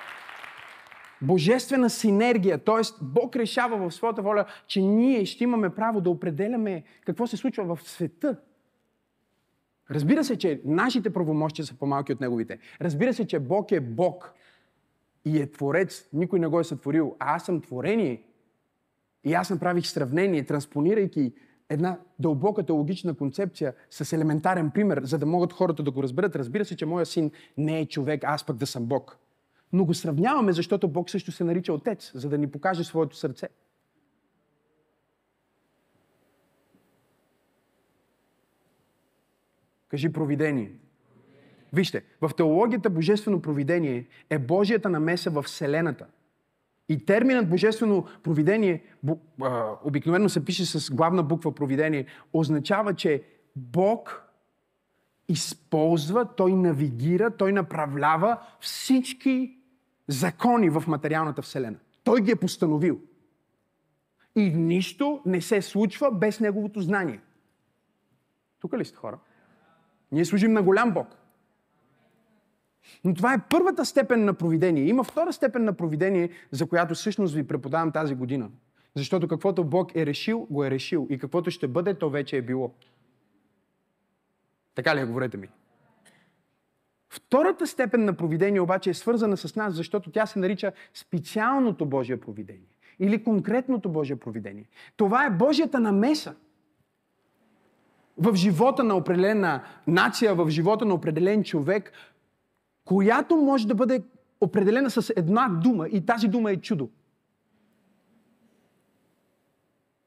[1.23, 2.81] божествена синергия, т.е.
[3.03, 7.77] Бог решава в своята воля, че ние ще имаме право да определяме какво се случва
[7.77, 8.37] в света.
[9.91, 12.59] Разбира се, че нашите правомощия са по-малки от Неговите.
[12.81, 14.35] Разбира се, че Бог е Бог
[15.25, 16.09] и е Творец.
[16.13, 17.17] Никой не го е сътворил.
[17.19, 18.23] А аз съм творение.
[19.25, 21.33] И аз направих сравнение, транспонирайки
[21.69, 26.37] една дълбока теологична концепция с елементарен пример, за да могат хората да го разберат.
[26.37, 29.19] Разбира се, че моя син не е човек, аз пък да съм Бог.
[29.73, 33.49] Но го сравняваме, защото Бог също се нарича Отец, за да ни покаже своето сърце.
[39.89, 40.73] Кажи провидение.
[41.73, 46.07] Вижте, в теологията божествено провидение е Божията намеса в Вселената.
[46.89, 48.85] И терминът божествено провидение,
[49.85, 53.23] обикновено се пише с главна буква провидение, означава, че
[53.57, 54.31] Бог
[55.29, 59.60] използва, той навигира, той направлява всички
[60.11, 61.77] закони в материалната вселена.
[62.05, 63.01] Той ги е постановил.
[64.37, 67.21] И нищо не се случва без неговото знание.
[68.61, 69.19] Тук ли сте хора?
[70.13, 71.07] Ние служим на голям Бог.
[73.05, 74.85] Но това е първата степен на провидение.
[74.85, 78.51] Има втора степен на провидение, за която всъщност ви преподавам тази година.
[78.95, 81.07] Защото каквото Бог е решил, го е решил.
[81.11, 82.75] И каквото ще бъде, то вече е било.
[84.75, 85.49] Така ли е, говорете ми?
[87.11, 92.21] Втората степен на провидение обаче е свързана с нас, защото тя се нарича специалното Божие
[92.21, 92.77] провидение.
[92.99, 94.69] Или конкретното Божие провидение.
[94.97, 96.35] Това е Божията намеса
[98.19, 101.93] в живота на определена нация, в живота на определен човек,
[102.85, 104.03] която може да бъде
[104.41, 106.91] определена с една дума и тази дума е чудо.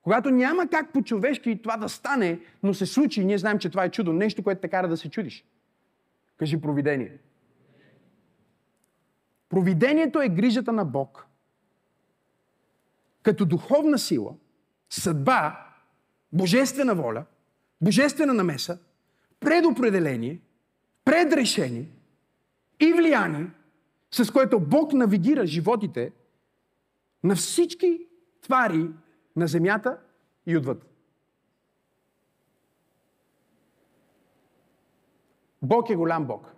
[0.01, 3.91] Когато няма как по-човешки това да стане, но се случи, ние знаем, че това е
[3.91, 5.45] чудо, нещо, което те кара да се чудиш.
[6.37, 7.17] Кажи провидение.
[9.49, 11.27] Провидението е грижата на Бог.
[13.23, 14.35] Като духовна сила,
[14.89, 15.67] съдба,
[16.31, 17.25] божествена воля,
[17.81, 18.79] божествена намеса,
[19.39, 20.41] предопределение,
[21.05, 21.89] предрешение
[22.79, 23.51] и влияние,
[24.11, 26.11] с което Бог навигира животите
[27.23, 28.07] на всички
[28.41, 28.89] твари
[29.35, 29.97] на земята
[30.45, 30.92] и отвъд.
[35.63, 36.55] Бог е голям Бог.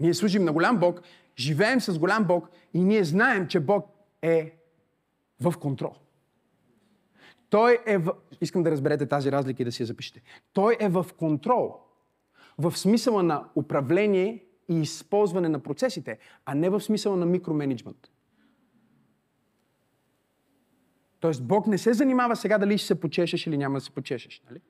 [0.00, 1.02] Ние служим на голям Бог,
[1.38, 3.86] живеем с голям Бог и ние знаем, че Бог
[4.22, 4.58] е
[5.40, 5.94] в контрол.
[7.50, 8.12] Той е в...
[8.40, 10.22] Искам да разберете тази разлика и да си я запишете.
[10.52, 11.80] Той е в контрол.
[12.58, 18.10] В смисъла на управление и използване на процесите, а не в смисъла на микроменеджмент.
[21.20, 24.42] Тоест Бог не се занимава сега дали ще се почешеш или няма да се почешеш.
[24.50, 24.60] Нали?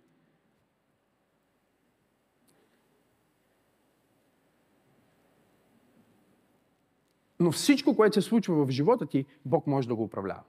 [7.42, 10.42] Но всичко, което се случва в живота ти, Бог може да го управлява.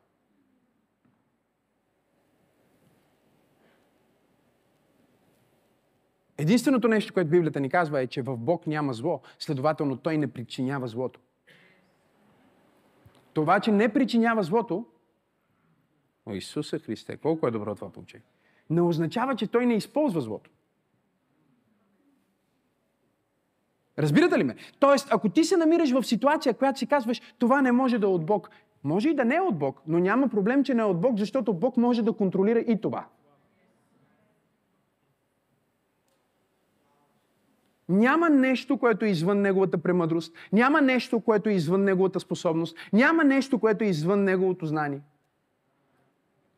[6.38, 10.28] Единственото нещо, което Библията ни казва е, че в Бог няма зло, следователно Той не
[10.28, 11.20] причинява злото.
[13.34, 14.86] Това, че не причинява злото,
[16.26, 18.26] О, Исуса Христе, колко е добро това получение.
[18.70, 20.52] Не означава, че Той не използва злото.
[24.00, 24.56] Разбирате ли ме?
[24.80, 28.10] Тоест, ако ти се намираш в ситуация, която си казваш, това не може да е
[28.10, 28.50] от Бог,
[28.84, 31.18] може и да не е от Бог, но няма проблем, че не е от Бог,
[31.18, 33.06] защото Бог може да контролира и това.
[37.90, 40.34] Няма нещо, което е извън неговата премъдрост.
[40.54, 42.78] Няма нещо, което е извън неговата способност.
[42.94, 45.02] Няма нещо, което е извън неговото знание.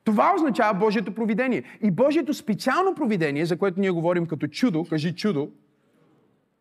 [0.03, 1.63] Това означава Божието провидение.
[1.81, 5.49] И Божието специално провидение, за което ние говорим като чудо, кажи чудо,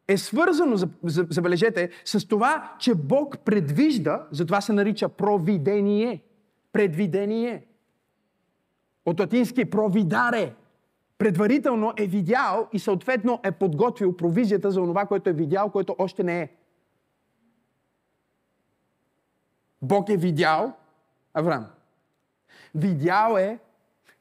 [0.08, 6.22] е свързано, забележете, с това, че Бог предвижда, затова се нарича провидение.
[6.72, 7.66] Предвидение.
[9.06, 10.54] От латински провидаре.
[11.18, 16.22] Предварително е видял и съответно е подготвил провизията за това, което е видял, което още
[16.22, 16.48] не е.
[19.82, 20.72] Бог е видял
[21.34, 21.66] Авраам.
[22.74, 23.58] Видял е,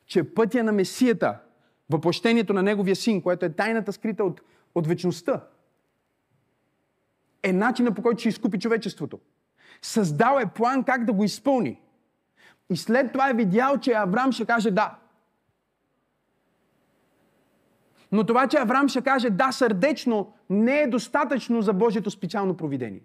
[0.06, 1.40] че пътя на Месията,
[1.90, 4.42] въплощението на Неговия син, което е тайната скрита от,
[4.76, 5.42] от вечността,
[7.44, 9.20] е начина по който ще изкупи човечеството.
[9.82, 11.82] Създал е план как да го изпълни.
[12.70, 14.96] И след това е видял, че Авраам ще каже да.
[18.12, 23.02] Но това, че Авраам ще каже да сърдечно, не е достатъчно за Божието специално провидение.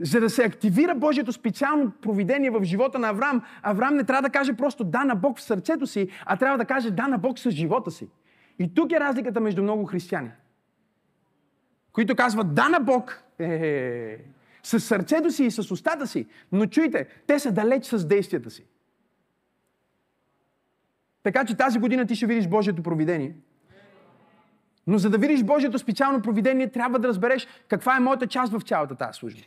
[0.00, 4.30] За да се активира Божието специално провидение в живота на Авраам, Авраам не трябва да
[4.30, 7.38] каже просто да на Бог в сърцето си, а трябва да каже да на Бог
[7.38, 8.08] с живота си.
[8.58, 10.30] И тук е разликата между много християни
[11.98, 14.18] които казват да на Бог, е,
[14.62, 18.66] с сърцето си и с устата си, но чуйте, те са далеч с действията си.
[21.22, 23.36] Така че тази година ти ще видиш Божието провидение.
[24.86, 28.62] Но за да видиш Божието специално провидение, трябва да разбереш каква е моята част в
[28.62, 29.42] цялата тази служба.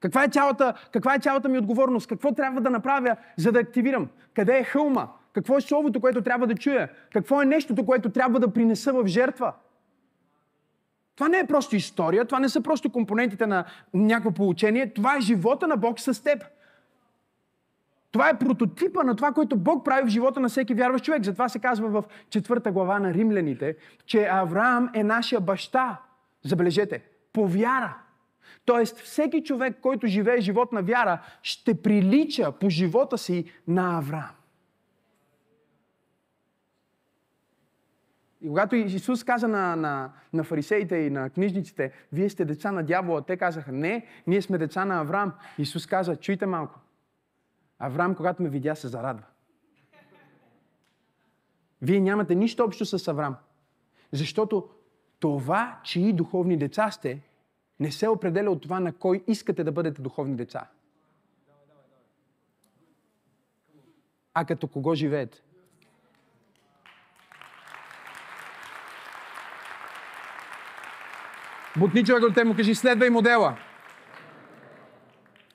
[0.00, 2.06] Каква е, цялата, каква е цялата ми отговорност?
[2.06, 4.08] Какво трябва да направя, за да активирам?
[4.34, 5.08] Къде е хълма?
[5.32, 6.88] Какво е словото, което трябва да чуя?
[7.12, 9.52] Какво е нещото, което трябва да принеса в жертва?
[11.16, 13.64] Това не е просто история, това не са просто компонентите на
[13.94, 16.44] някакво получение, това е живота на Бог с теб.
[18.10, 21.24] Това е прототипа на това, което Бог прави в живота на всеки вярващ човек.
[21.24, 26.00] Затова се казва в четвърта глава на римляните, че Авраам е нашия баща.
[26.44, 27.02] Забележете,
[27.32, 27.96] по вяра.
[28.64, 34.30] Тоест, всеки човек, който живее живот на вяра, ще прилича по живота си на Авраам.
[38.46, 42.82] И когато Исус каза на, на, на фарисеите и на книжниците, вие сте деца на
[42.82, 45.32] дявола, те казаха, не, ние сме деца на Авраам.
[45.58, 46.80] Исус каза, чуйте малко.
[47.78, 49.24] Авраам, когато ме видя, се зарадва.
[51.82, 53.36] Вие нямате нищо общо с Авраам.
[54.12, 54.68] Защото
[55.18, 57.22] това, чии духовни деца сте,
[57.80, 60.68] не се определя от това на кой искате да бъдете духовни деца.
[64.34, 65.42] А като кого живеете.
[71.78, 73.56] Бутни човек от те му кажи, следвай модела.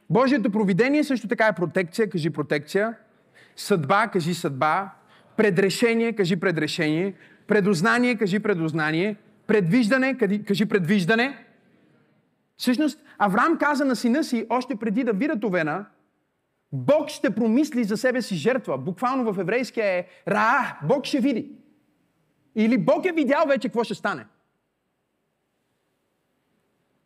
[0.10, 2.96] Божието провидение също така е протекция, кажи протекция.
[3.56, 4.92] Съдба, кажи съдба.
[5.38, 7.14] Предрешение, кажи предрешение.
[7.48, 9.16] Предознание, кажи предознание.
[9.48, 10.18] Предвиждане,
[10.48, 11.46] кажи предвиждане.
[12.58, 15.86] Всъщност, Авраам каза на сина си, още преди да вира Овена,
[16.72, 18.78] Бог ще промисли за себе си жертва.
[18.78, 21.52] Буквално в еврейския е Раа, Бог ще види.
[22.56, 24.26] Или Бог е видял вече какво ще стане.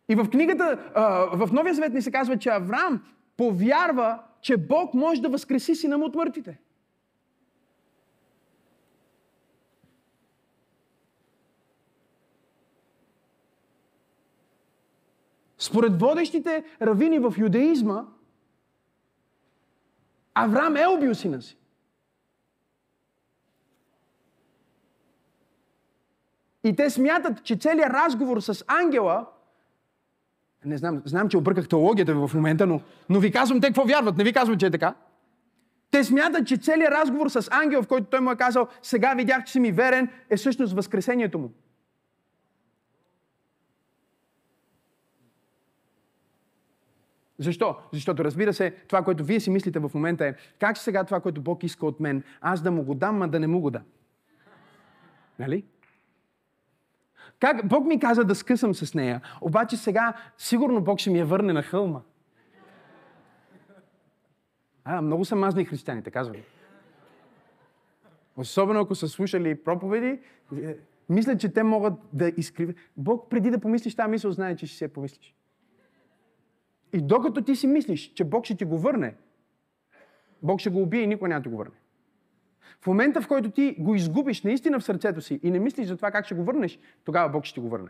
[0.10, 0.92] И в книгата,
[1.34, 3.04] в Новия Завет ни се казва, че Авраам
[3.38, 6.60] повярва, че Бог може да възкреси сина му от мъртвите.
[15.58, 18.06] Според водещите равини в юдеизма,
[20.34, 21.58] Авраам е убил сина си.
[26.64, 29.26] И те смятат, че целият разговор с ангела
[30.66, 33.86] не знам, знам, че обърках теологията ви в момента, но, но ви казвам те какво
[33.86, 34.18] вярват.
[34.18, 34.96] Не ви казвам, че е така.
[35.92, 39.44] Те смятат, че целият разговор с ангел, в който той му е казал, сега видях,
[39.44, 41.52] че си ми верен, е всъщност възкресението му.
[47.40, 47.76] Защо?
[47.94, 51.42] Защото разбира се, това, което вие си мислите в момента е, как сега това, което
[51.42, 53.84] Бог иска от мен, аз да му го дам, а да не му го дам.
[55.40, 55.64] Нали?
[57.46, 61.26] Как Бог ми каза да скъсам с нея, обаче сега сигурно Бог ще ми я
[61.26, 62.02] върне на хълма.
[64.84, 66.38] А, много са мазни християните, казвам.
[68.38, 70.20] Особено ако са слушали проповеди,
[70.64, 70.76] е,
[71.10, 72.76] мисля, че те могат да изкривят.
[72.98, 75.36] Бог преди да помислиш тази мисъл, знае, че ще се помислиш.
[76.94, 79.16] И докато ти си мислиш, че Бог ще ти го върне,
[80.44, 81.76] Бог ще го убие и никой няма да го върне.
[82.82, 85.96] В момента, в който ти го изгубиш наистина в сърцето си и не мислиш за
[85.96, 87.90] това как ще го върнеш, тогава Бог ще го върне.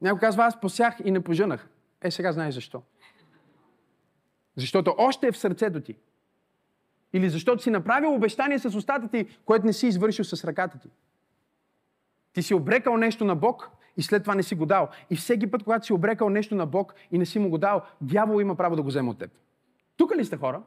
[0.00, 1.68] Някой казва, аз посях и не пожънах.
[2.02, 2.82] Е, сега знаеш защо.
[4.56, 5.96] Защото още е в сърцето ти.
[7.12, 10.88] Или защото си направил обещание с устата ти, което не си извършил с ръката ти.
[12.32, 14.88] Ти си обрекал нещо на Бог и след това не си го дал.
[15.10, 17.82] И всеки път, когато си обрекал нещо на Бог и не си му го дал,
[18.00, 19.30] дявол има право да го вземе от теб.
[20.00, 20.62] Тук ли сте хора?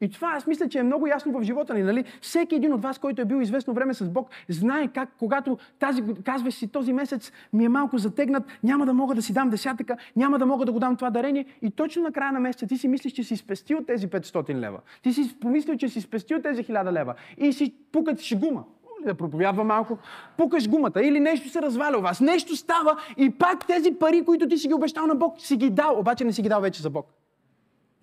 [0.00, 1.82] И това аз мисля, че е много ясно в живота ни.
[1.82, 2.04] Нали?
[2.20, 6.02] Всеки един от вас, който е бил известно време с Бог, знае как, когато тази,
[6.24, 9.96] казваш си този месец ми е малко затегнат, няма да мога да си дам десятъка,
[10.16, 11.46] няма да мога да го дам това дарение.
[11.62, 14.80] И точно на края на месеца ти си мислиш, че си спестил тези 500 лева.
[15.02, 17.14] Ти си помислил, че си спестил тези 1000 лева.
[17.38, 18.64] И си пукат шигума
[19.04, 19.98] да проповядва малко,
[20.36, 24.48] пукаш гумата или нещо се разваля у вас, нещо става и пак тези пари, които
[24.48, 26.82] ти си ги обещал на Бог, си ги дал, обаче не си ги дал вече
[26.82, 27.25] за Бог.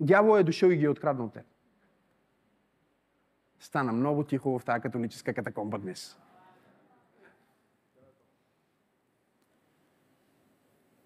[0.04, 1.44] Дявол е дошъл и ги е откраднал те.
[3.60, 6.20] Стана много тихо в тази католическа катакомба днес.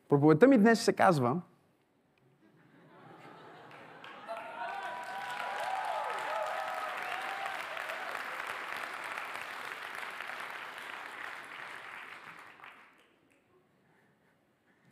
[0.10, 1.42] Проповедта ми днес се казва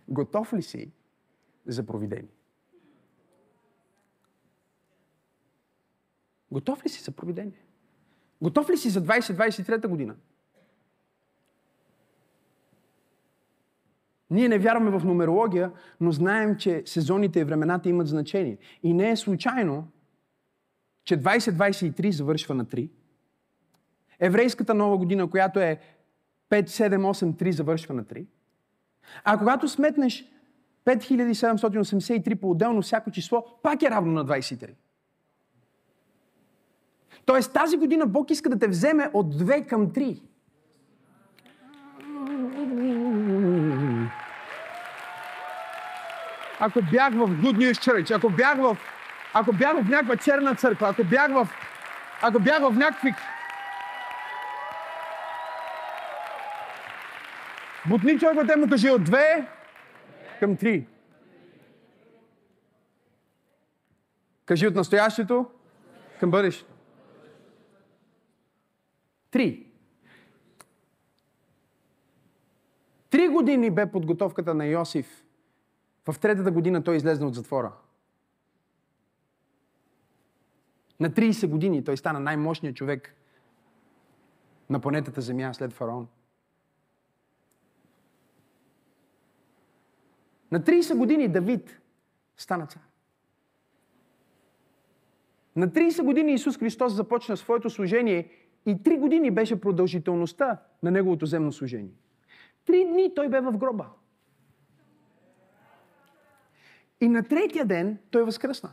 [0.08, 0.92] Готов ли си
[1.66, 2.45] за провидение?
[6.56, 7.66] Готов ли си за провидение?
[8.42, 10.16] Готов ли си за 2023 година?
[14.30, 18.58] Ние не вярваме в нумерология, но знаем, че сезоните и времената имат значение.
[18.84, 19.88] И не е случайно,
[21.04, 22.90] че 2023 завършва на 3.
[24.20, 25.80] Еврейската нова година, която е
[26.50, 28.26] 5, 7, 8, 3, завършва на 3.
[29.24, 30.26] А когато сметнеш
[30.86, 34.74] 5783 по-отделно всяко число, пак е равно на 23.
[37.26, 40.22] Тоест тази година Бог иска да те вземе от 2 към 3.
[46.60, 48.78] ако бях в Good News Church, ако бях в,
[49.34, 51.48] ако бях в някаква черна църква, ако бях в,
[52.22, 53.14] ако бях в някакви...
[57.90, 59.48] Бутни човек те му кажи от две
[60.40, 60.88] към три.
[64.46, 65.46] Кажи от настоящето
[66.20, 66.75] към бъдещето.
[69.36, 69.68] Три.
[73.10, 75.24] Три години бе подготовката на Йосиф.
[76.06, 77.72] В третата година той излезна от затвора.
[81.00, 83.16] На 30 години той стана най-мощният човек
[84.70, 86.08] на планетата Земя след фараон.
[90.52, 91.80] На 30 години Давид
[92.38, 92.82] стана цар.
[95.56, 101.26] На 30 години Исус Христос започна своето служение и 3 години беше продължителността на неговото
[101.26, 101.94] земно служение.
[102.66, 103.86] Три дни той бе в гроба.
[107.02, 108.70] И на третия ден той възкръсна.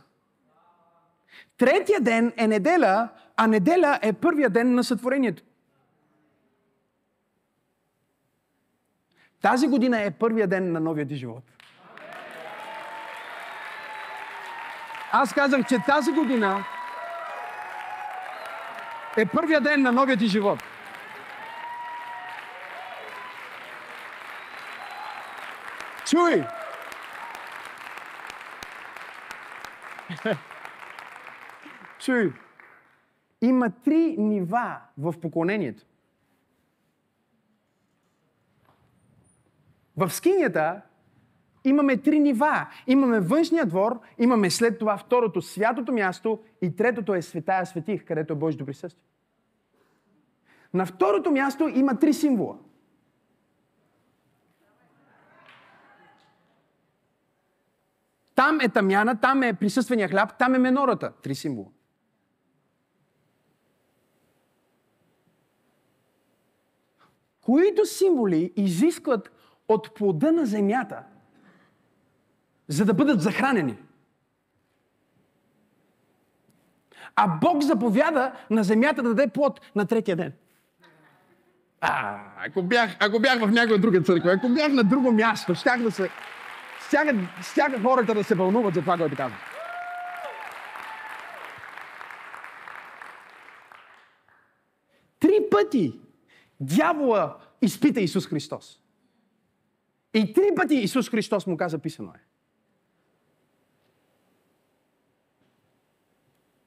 [1.57, 5.43] Третия ден е неделя, а неделя е първия ден на сътворението.
[9.41, 11.43] Тази година е първия ден на новия ти живот.
[15.11, 16.65] Аз казах, че тази година
[19.17, 20.63] е първия ден на новия ти живот.
[26.05, 26.43] Чуй!
[31.99, 32.33] Чуй!
[33.41, 35.83] Има три нива в поклонението.
[39.97, 40.81] В скинята
[41.63, 42.67] имаме три нива.
[42.87, 48.33] Имаме външния двор, имаме след това второто святото място и третото е светая светих, където
[48.33, 49.03] е Божието присъствие.
[50.73, 52.57] На второто място има три символа.
[58.35, 61.13] Там е тамяна, там е присъствения хляб, там е менората.
[61.21, 61.67] Три символа.
[67.41, 69.31] Които символи изискват
[69.67, 71.03] от плода на земята,
[72.67, 73.77] за да бъдат захранени.
[77.15, 80.33] А Бог заповяда на земята да даде плод на третия ден.
[81.81, 85.81] А, ако бях, ако бях в някоя друга църква, ако бях на друго място, щях
[85.81, 86.09] да се...
[86.87, 89.39] Стяга, стяга хората да се вълнуват за това, което казвам.
[95.19, 95.99] Три пъти
[96.59, 98.79] дявола изпита Исус Христос.
[100.13, 102.32] И три пъти Исус Христос му каза, писано е.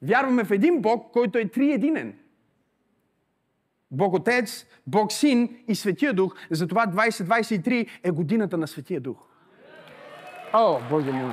[0.03, 2.19] Вярваме в един Бог, който е триединен.
[3.91, 6.35] Бог Отец, Бог Син и Светия Дух.
[6.51, 9.19] Затова 2023 е годината на Светия Дух.
[10.53, 11.33] О, Боже мой!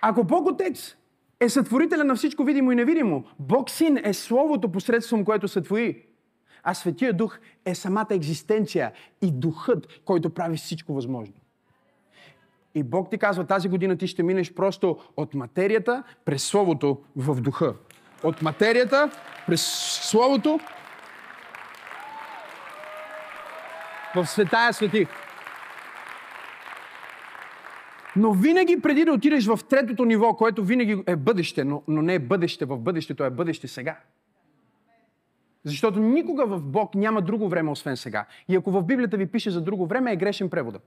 [0.00, 0.96] Ако Бог Отец
[1.40, 6.06] е сътворителя на всичко видимо и невидимо, Бог Син е Словото посредством което сътвори,
[6.62, 8.92] а Светия Дух е самата екзистенция
[9.22, 11.34] и Духът, който прави всичко възможно.
[12.78, 17.40] И Бог ти казва, тази година ти ще минеш просто от материята през Словото в
[17.40, 17.74] духа.
[18.22, 19.10] От материята
[19.46, 19.62] през
[20.10, 20.60] Словото
[24.14, 25.08] в светая светих.
[28.16, 32.14] Но винаги преди да отидеш в третото ниво, което винаги е бъдеще, но, но не
[32.14, 33.96] е бъдеще в бъдещето, е бъдеще сега.
[35.64, 38.26] Защото никога в Бог няма друго време, освен сега.
[38.48, 40.78] И ако в Библията ви пише за друго време, е грешен превода.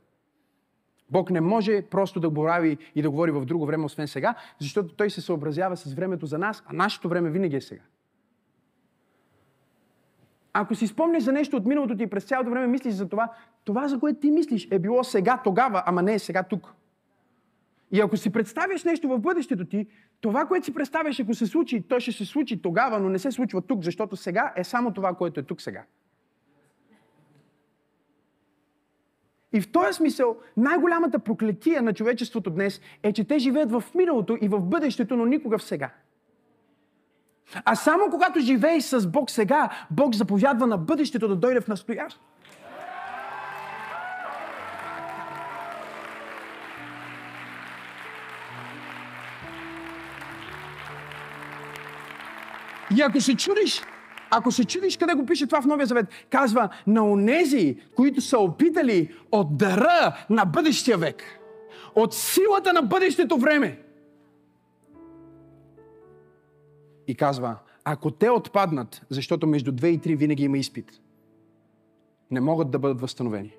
[1.12, 4.95] Бог не може просто да борави и да говори в друго време, освен сега, защото
[4.95, 7.82] Той се съобразява с времето за нас, а нашето време винаги е сега.
[10.53, 13.32] Ако си спомниш за нещо от миналото ти през цялото време мислиш за това,
[13.64, 16.74] това за което ти мислиш е било сега, тогава, ама не е сега тук.
[17.91, 19.88] И ако си представяш нещо в бъдещето ти,
[20.22, 23.32] това, което си представяш, ако се случи, то ще се случи тогава, но не се
[23.32, 25.84] случва тук, защото сега е само това, което е тук сега.
[29.54, 34.38] И в този смисъл най-голямата проклетия на човечеството днес е, че те живеят в миналото
[34.41, 35.89] и в бъдещето, но никога в сега.
[37.66, 42.26] А само когато живееш с Бог сега, Бог заповядва на бъдещето да дойде в настоящето.
[52.97, 53.82] И ако се чудиш,
[54.32, 58.39] ако се чудиш къде го пише това в Новия Завет, казва на онези, които са
[58.39, 61.23] опитали от дъра на бъдещия век,
[61.95, 63.82] от силата на бъдещето време.
[67.07, 70.91] И казва, ако те отпаднат, защото между 2 и 3 винаги има изпит,
[72.32, 73.55] не могат да бъдат възстановени.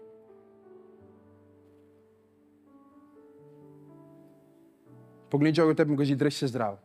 [5.30, 6.76] Погледни човек от теб му кажи, дръж се здраво.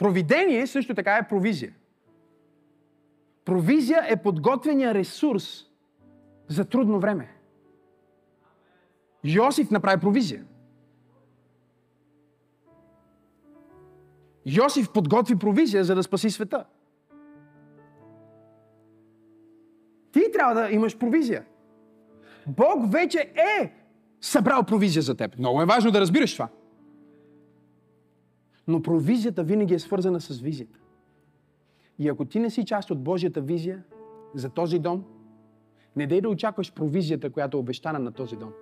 [0.00, 1.72] Провидение също така е провизия.
[3.44, 5.66] Провизия е подготвения ресурс
[6.48, 7.28] за трудно време.
[9.24, 10.44] Йосиф направи провизия.
[14.46, 16.64] Йосиф подготви провизия, за да спаси света.
[20.12, 21.44] Ти трябва да имаш провизия.
[22.46, 23.72] Бог вече е
[24.20, 25.38] събрал провизия за теб.
[25.38, 26.48] Много е важно да разбираш това.
[28.70, 30.78] Но провизията винаги е свързана с визията.
[31.98, 33.82] И ако ти не си част от Божията визия
[34.34, 35.04] за този дом,
[35.96, 38.52] не дай да очакваш провизията, която е обещана на този дом.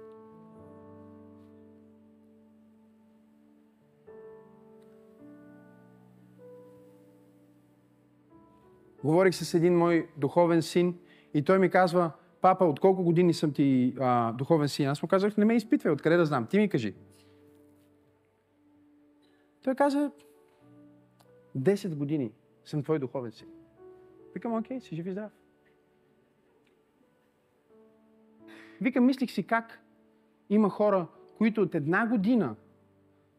[9.05, 10.99] Говорих с един мой духовен син
[11.35, 14.89] и той ми казва, папа, от колко години съм ти а, духовен син?
[14.89, 16.47] Аз му казах, не ме изпитвай, откъде да знам.
[16.47, 16.95] Ти ми кажи.
[19.69, 20.11] Той каза,
[21.57, 22.33] 10 години
[22.65, 23.49] съм твой духовен син.
[24.35, 25.33] Викам, окей, си жив и здрав.
[28.81, 29.81] Викам, мислих си как
[30.51, 31.07] има хора,
[31.39, 32.57] които от една година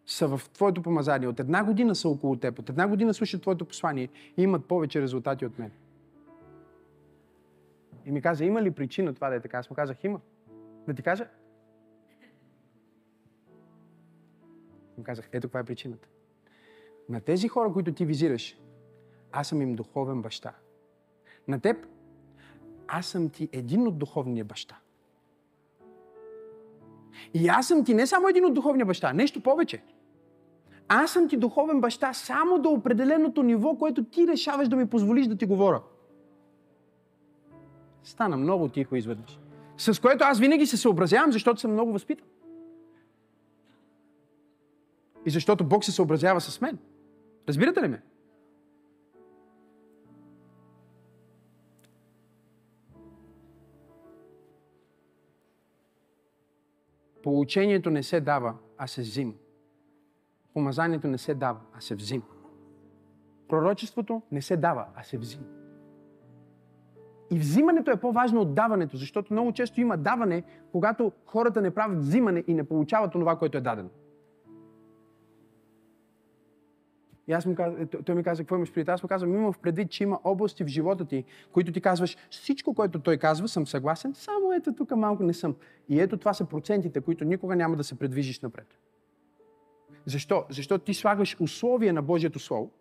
[0.06, 3.66] са в твоето помазание, от една година са около теб, от една година слушат твоето
[3.66, 5.72] послание и имат повече резултати от мен.
[8.06, 9.58] И ми каза, има ли причина това да е така?
[9.58, 10.22] Аз му казах, има.
[10.88, 11.28] Да ти кажа?
[14.98, 16.10] Му казах, ето каква е причината.
[17.10, 18.58] На тези хора, които ти визираш,
[19.32, 20.54] аз съм им духовен баща.
[21.48, 21.86] На теб,
[22.88, 24.80] аз съм ти един от духовния баща.
[27.34, 29.84] И аз съм ти не само един от духовния баща, нещо повече.
[30.88, 35.28] Аз съм ти духовен баща само до определеното ниво, което ти решаваш да ми позволиш
[35.28, 35.82] да ти говоря.
[38.04, 39.40] Стана много тихо изведнъж.
[39.78, 42.28] С което аз винаги се съобразявам, защото съм много възпитан.
[45.26, 46.78] И защото Бог се съобразява с мен.
[47.50, 48.02] Разбирате ли ме?
[57.24, 59.34] Получението не се дава, а се взима.
[60.54, 62.24] Помазанието не се дава, а се взима.
[63.48, 65.46] Пророчеството не се дава, а се взима.
[67.32, 72.00] И взимането е по-важно от даването, защото много често има даване, когато хората не правят
[72.00, 73.90] взимане и не получават това, което е дадено.
[77.30, 78.90] И аз му каза, той ми каза, какво имаш предвид?
[78.90, 82.18] Аз му казвам, имам в предвид, че има области в живота ти, които ти казваш,
[82.30, 85.56] всичко, което той казва, съм съгласен, само ето тук малко не съм.
[85.90, 88.78] И ето това са процентите, които никога няма да се предвижиш напред.
[90.06, 90.46] Защо?
[90.50, 92.72] Защото ти слагаш условия на Божието Слово.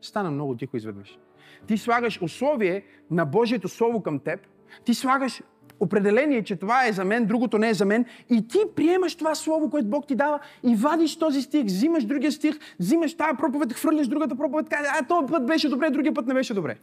[0.00, 1.18] Стана много тихо изведнъж.
[1.66, 4.40] Ти слагаш условие на Божието Слово към теб.
[4.84, 5.42] Ти слагаш
[5.80, 8.04] определение, че това е за мен, другото не е за мен.
[8.30, 12.32] И ти приемаш това слово, което Бог ти дава и вадиш този стих, взимаш другия
[12.32, 16.26] стих, взимаш тази проповед, хвърляш другата проповед, казваш, а този път беше добре, другия път
[16.26, 16.76] не беше добре.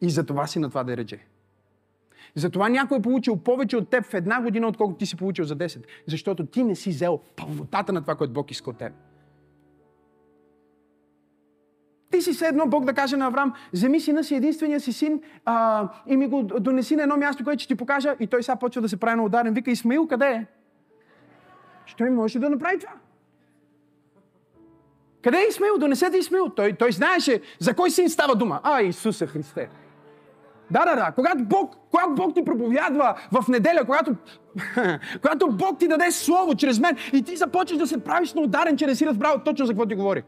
[0.00, 1.18] И за това си на това да реже.
[2.34, 5.56] Затова някой е получил повече от теб в една година, отколкото ти си получил за
[5.56, 5.84] 10.
[6.06, 8.92] Защото ти не си взел пълнотата на това, което Бог иска от теб.
[12.10, 15.20] Ти си все едно Бог да каже на Авраам, вземи сина си, единствения си син
[15.44, 18.16] а, и ми го донеси на едно място, което ще ти покажа.
[18.20, 19.54] И той сега почва да се прави на ударен.
[19.54, 20.46] Вика, Исмаил, къде е?
[21.86, 22.92] Що им може да направи това?
[25.22, 25.78] Къде е Исмаил?
[25.78, 26.48] Донесете Исмаил.
[26.48, 28.60] Той, той знаеше за кой син става дума.
[28.62, 29.68] А, Исуса Христе.
[30.70, 31.12] Да, да, да.
[31.14, 34.14] Когато Бог, когато Бог ти проповядва в неделя, когато,
[35.22, 38.76] когато Бог ти даде слово чрез мен и ти започваш да се правиш на ударен,
[38.76, 40.22] че не си разбрал точно за какво ти говори.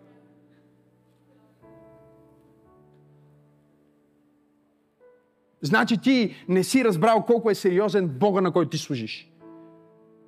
[5.62, 9.30] Значи ти не си разбрал колко е сериозен Бога, на който ти служиш.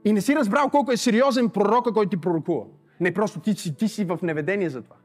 [0.05, 2.64] И не си разбрал колко е сериозен пророка, който ти пророкува.
[3.01, 4.97] Не просто ти, ти, ти си в неведение за това.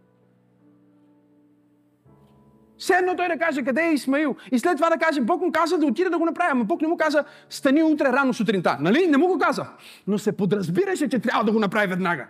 [2.79, 4.35] Седно той да каже къде е Исмаил.
[4.51, 6.51] И след това да каже, Бог му каза да отиде да го направи.
[6.51, 8.77] Ама Бог не му каза, стани утре рано сутринта.
[8.79, 9.07] Нали?
[9.07, 9.65] Не му го каза.
[10.07, 12.27] Но се подразбираше, че трябва да го направи веднага.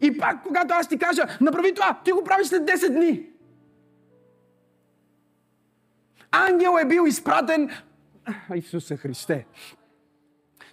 [0.00, 3.26] И пак, когато аз ти кажа, направи това, ти го правиш след 10 дни.
[6.32, 7.70] Ангел е бил изпратен.
[8.54, 9.46] Исусе Христе.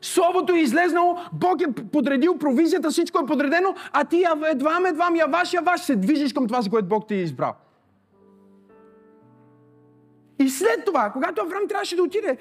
[0.01, 5.27] Словото е излезнало, Бог е подредил провизията, всичко е подредено, а ти едва едва я
[5.27, 7.53] ваш, я ваш, се движиш към това, за което Бог ти е избрал.
[10.39, 12.37] И след това, когато Авраам трябваше да отиде,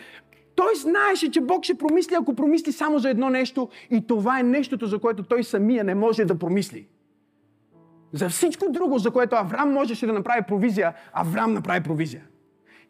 [0.57, 3.69] той знаеше, че Бог ще промисли, ако промисли само за едно нещо.
[3.91, 6.87] И това е нещото, за което той самия не може да промисли.
[8.12, 12.23] За всичко друго, за което Авраам можеше да направи провизия, Авраам направи провизия.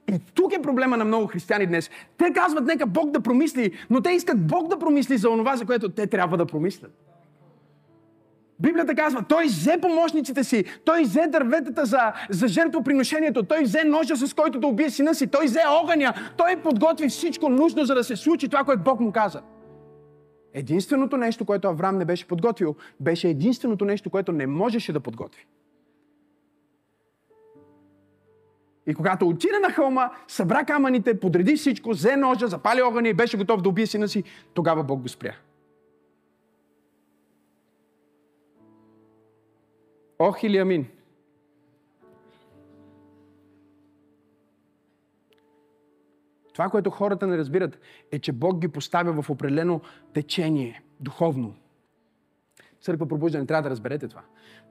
[0.09, 1.91] И тук е проблема на много християни днес.
[2.19, 5.65] Те казват, нека Бог да промисли, но те искат Бог да промисли за онова, за
[5.65, 6.93] което те трябва да промислят.
[8.61, 14.17] Библията казва, той взе помощниците си, той взе дърветата за, за жертвоприношението, той взе ножа,
[14.17, 18.05] с който да убие сина си, той взе огъня, той подготви всичко нужно, за да
[18.05, 19.43] се случи това, което Бог му каза.
[20.55, 25.47] Единственото нещо, което Авраам не беше подготвил, беше единственото нещо, което не можеше да подготви.
[28.87, 33.37] И когато отида на хълма, събра камъните, подреди всичко, взе ножа, запали огъня и беше
[33.37, 34.25] готов да убие сина си,
[34.55, 35.37] тогава Бог го спря.
[40.19, 40.87] Ох или амин.
[46.53, 47.79] Това, което хората не разбират,
[48.13, 49.81] е, че Бог ги поставя в определено
[50.13, 51.55] течение, духовно.
[52.85, 54.23] Църква пробуждане, трябва да разберете това.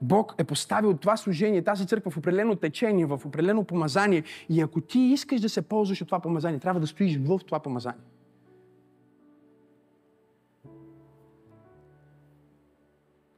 [0.02, 4.22] Бог е поставил това служение, тази църква в определено течение, в определено помазание.
[4.48, 7.60] И ако ти искаш да се ползваш от това помазание, трябва да стоиш в това
[7.60, 8.04] помазание.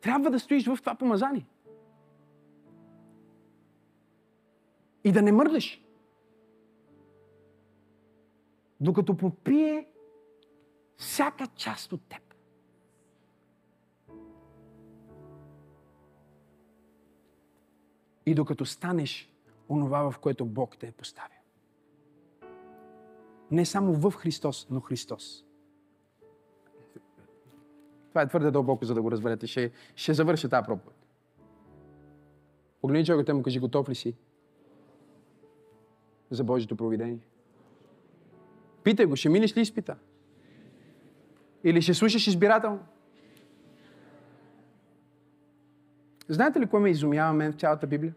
[0.01, 1.47] Трябва да стоиш в това помазание.
[5.05, 5.83] И да не мърдаш.
[8.81, 9.87] Докато попие
[10.97, 12.26] всяка част от теб.
[18.27, 19.31] И докато станеш
[19.69, 21.39] онова, в което Бог те е поставил.
[23.51, 25.45] Не само в Христос, но Христос.
[28.09, 29.47] Това е твърде дълбоко, за да го разберете.
[29.47, 30.97] Ще, ще завърша тази проповед.
[32.81, 34.15] Погледни човекът му кажи, готов ли си
[36.31, 37.19] за Божието провидение?
[38.83, 39.97] Питай го, ще минеш ли изпита?
[41.65, 42.81] Или ще слушаш избирателно?
[46.29, 48.15] Знаете ли кое ме изумява мен в цялата Библия?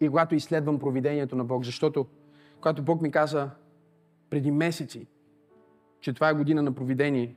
[0.00, 2.06] И когато изследвам провидението на Бог, защото
[2.54, 3.50] когато Бог ми каза
[4.30, 5.06] преди месеци,
[6.00, 7.34] че това е година на провидение,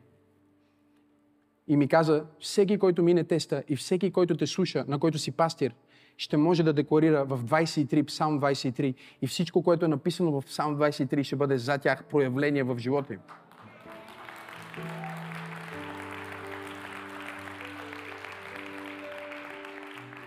[1.68, 5.32] и ми каза, всеки, който мине теста и всеки, който те слуша, на който си
[5.32, 5.74] пастир,
[6.18, 10.78] ще може да декларира в 23, Псалм 23 и всичко, което е написано в Псалм
[10.78, 13.20] 23, ще бъде за тях проявление в живота им.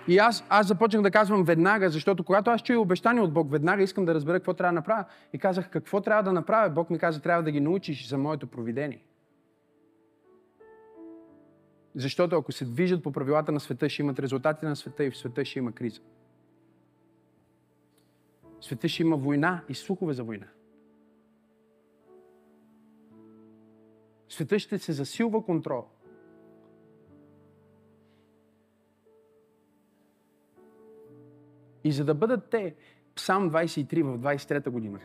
[0.09, 3.82] И аз, аз започнах да казвам веднага, защото когато аз чуя обещание от Бог, веднага
[3.82, 5.04] искам да разбера какво трябва да направя.
[5.32, 6.70] И казах, какво трябва да направя?
[6.70, 9.04] Бог ми каза, трябва да ги научиш за моето провидение.
[11.94, 15.18] Защото ако се движат по правилата на света, ще имат резултати на света и в
[15.18, 16.00] света ще има криза.
[18.61, 20.46] В света ще има война и слухове за война.
[24.28, 25.84] Света ще се засилва контрол.
[31.85, 32.74] И за да бъдат те
[33.14, 35.01] Псалм 23 в 23 година,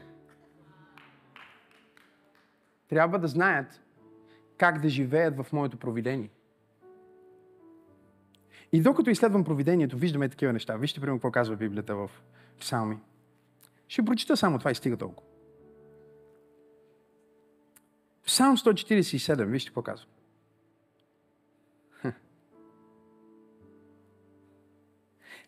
[2.88, 3.82] трябва да знаят
[4.57, 6.30] как да живеят в моето провидение.
[8.71, 10.78] И докато изследвам провидението, виждаме такива неща.
[10.78, 12.11] Вижте, примерно, какво казва Библията в
[12.59, 12.97] Псалми.
[13.88, 15.30] Ще прочита само това и стига толкова.
[18.26, 20.07] Псалм 147, вижте какво казва.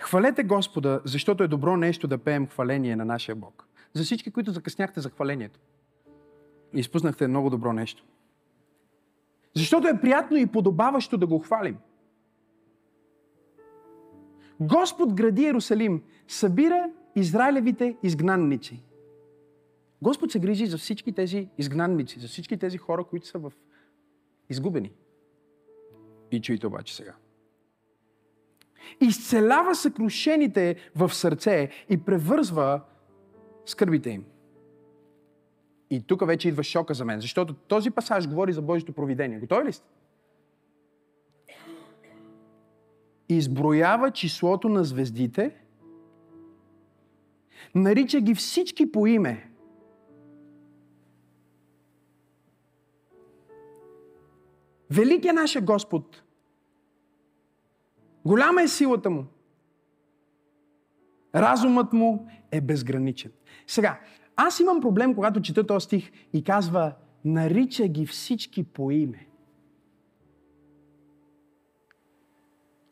[0.01, 3.67] Хвалете Господа, защото е добро нещо да пеем хваление на нашия Бог.
[3.93, 5.59] За всички, които закъсняхте за хвалението.
[6.73, 8.05] Изпуснахте много добро нещо.
[9.53, 11.77] Защото е приятно и подобаващо да го хвалим.
[14.59, 18.83] Господ гради Иерусалим, събира Израилевите изгнанници.
[20.01, 23.53] Господ се грижи за всички тези изгнанници, за всички тези хора, които са в
[24.49, 24.91] изгубени.
[26.31, 27.13] И чуйте обаче сега.
[29.01, 32.81] Изцелява съкрушените в сърце и превързва
[33.65, 34.23] скърбите им.
[35.89, 39.39] И тук вече идва шока за мен, защото този пасаж говори за Божието провидение.
[39.39, 39.85] Готови ли сте?
[43.29, 45.55] изброява числото на звездите,
[47.75, 49.51] нарича ги всички по име.
[54.89, 56.21] Велик е нашия Господ.
[58.25, 59.25] Голяма е силата му.
[61.35, 63.31] Разумът му е безграничен.
[63.67, 63.99] Сега,
[64.35, 66.93] аз имам проблем, когато чета този стих и казва,
[67.25, 69.27] нарича ги всички по име.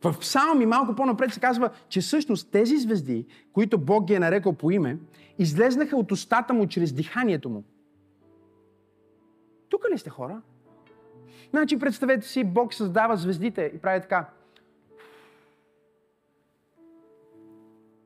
[0.04, 4.54] В Псалми малко по-напред се казва, че всъщност тези звезди, които Бог ги е нарекал
[4.54, 4.98] по име,
[5.40, 7.64] излезнаха от устата му чрез диханието му.
[9.70, 10.42] Тук ли сте хора?
[11.50, 14.30] Значи представете си, Бог създава звездите и прави така.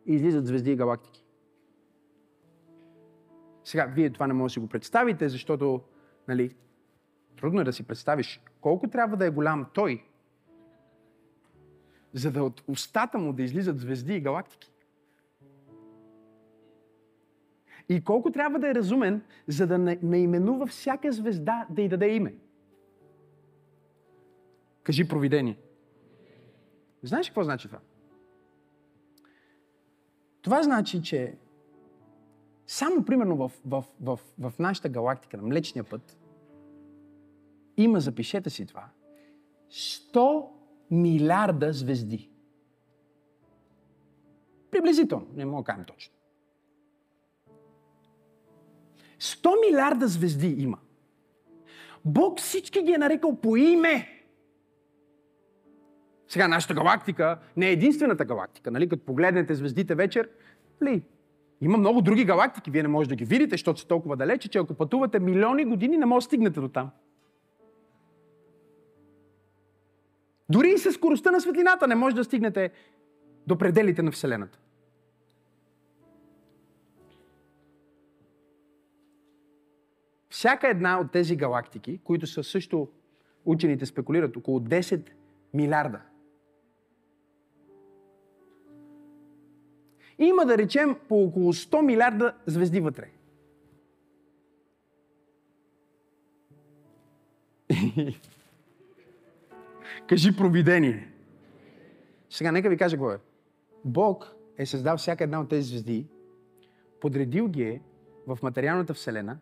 [0.07, 1.25] И излизат звезди и галактики.
[3.63, 5.81] Сега, вие това не може да си го представите, защото,
[6.27, 6.55] нали,
[7.37, 10.03] трудно е да си представиш колко трябва да е голям той,
[12.13, 14.73] за да от устата му да излизат звезди и галактики.
[17.89, 22.35] И колко трябва да е разумен, за да наименува всяка звезда да й даде име.
[24.83, 25.57] Кажи провидение.
[27.03, 27.79] Знаеш какво значи това?
[30.47, 31.37] Това значи, че
[32.67, 36.17] само примерно в, в, в, в нашата галактика, на Млечния път,
[37.77, 38.85] има, запишете си това,
[39.71, 40.47] 100
[40.91, 42.29] милиарда звезди.
[44.71, 46.13] Приблизително, не мога да кажем точно.
[49.19, 50.77] 100 милиарда звезди има.
[52.05, 54.16] Бог всички ги е нарекал по име.
[56.28, 58.71] Сега, нашата галактика не е единствената галактика.
[58.71, 58.89] Нали?
[58.89, 60.30] Като погледнете звездите вечер,
[60.84, 61.03] ли,
[61.61, 62.71] има много други галактики.
[62.71, 65.97] Вие не можете да ги видите, защото са толкова далече, че ако пътувате милиони години,
[65.97, 66.89] не може да стигнете до там.
[70.49, 72.71] Дори и с скоростта на светлината не може да стигнете
[73.47, 74.59] до пределите на Вселената.
[80.30, 82.88] Всяка една от тези галактики, които са също,
[83.45, 85.09] учените спекулират, около 10
[85.53, 86.01] милиарда.
[90.20, 93.09] Има, да речем, по около 100 милиарда звезди вътре.
[100.09, 101.11] Кажи провидение.
[102.30, 103.18] Сега нека ви кажа какво е.
[103.86, 106.07] Бог е създал всяка една от тези звезди,
[107.01, 107.82] подредил ги е
[108.28, 109.38] в материалната вселена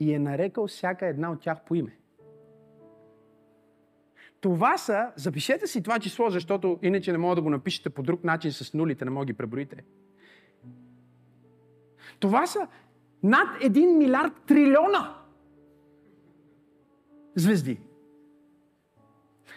[0.00, 1.96] и е нарекал всяка една от тях по име.
[4.42, 8.24] Това са, запишете си това число, защото иначе не мога да го напишете по друг
[8.24, 9.76] начин с нулите, не мога да ги преброите.
[12.20, 12.66] Това са
[13.22, 15.14] над 1 милиард трилиона
[17.34, 17.80] звезди.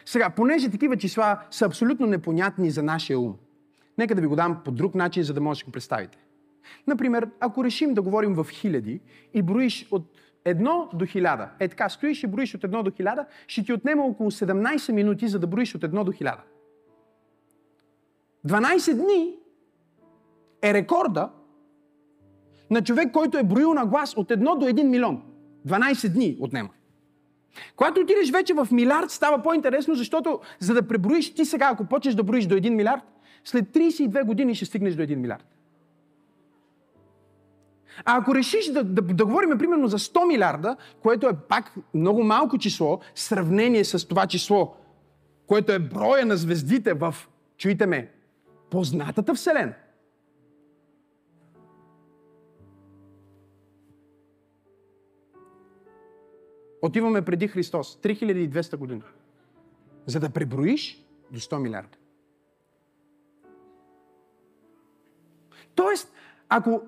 [0.05, 3.35] Сега, понеже такива числа са абсолютно непонятни за нашия ум,
[3.97, 6.17] нека да ви го дам по друг начин, за да можете да го представите.
[6.87, 9.01] Например, ако решим да говорим в хиляди
[9.33, 13.25] и броиш от едно до хиляда, е така, стоиш и броиш от едно до хиляда,
[13.47, 16.41] ще ти отнема около 17 минути, за да броиш от едно до хиляда.
[18.47, 19.35] 12 дни
[20.61, 21.29] е рекорда
[22.69, 25.23] на човек, който е броил на глас от едно до 1 милион.
[25.67, 26.69] 12 дни отнема.
[27.75, 32.15] Когато отидеш вече в милиард, става по-интересно, защото за да преброиш ти сега, ако почнеш
[32.15, 33.03] да броиш до 1 милиард,
[33.43, 35.54] след 32 години ще стигнеш до 1 милиард.
[38.05, 42.23] А ако решиш да, да, да говорим примерно за 100 милиарда, което е пак много
[42.23, 44.75] малко число, в сравнение с това число,
[45.47, 47.15] което е броя на звездите в,
[47.57, 48.11] чуйте ме,
[48.69, 49.73] познатата Вселена.
[56.81, 59.01] Отиваме преди Христос, 3200 години.
[60.05, 61.97] За да преброиш до 100 милиарда.
[65.75, 66.13] Тоест,
[66.49, 66.81] ако,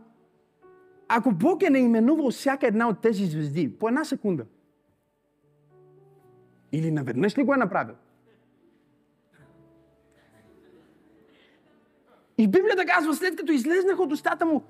[1.07, 4.45] ако Бог е наименувал всяка една от тези звезди по една секунда,
[6.71, 7.95] или наведнъж ли го е направил?
[12.37, 14.63] И Библията казва, след като излезнах от устата му,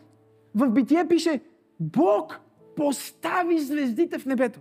[0.55, 1.41] в битие пише,
[1.79, 2.39] Бог
[2.75, 4.59] постави звездите в небето.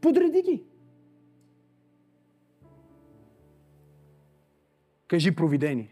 [0.00, 0.64] Подреди ги.
[5.08, 5.91] Кажи провидение.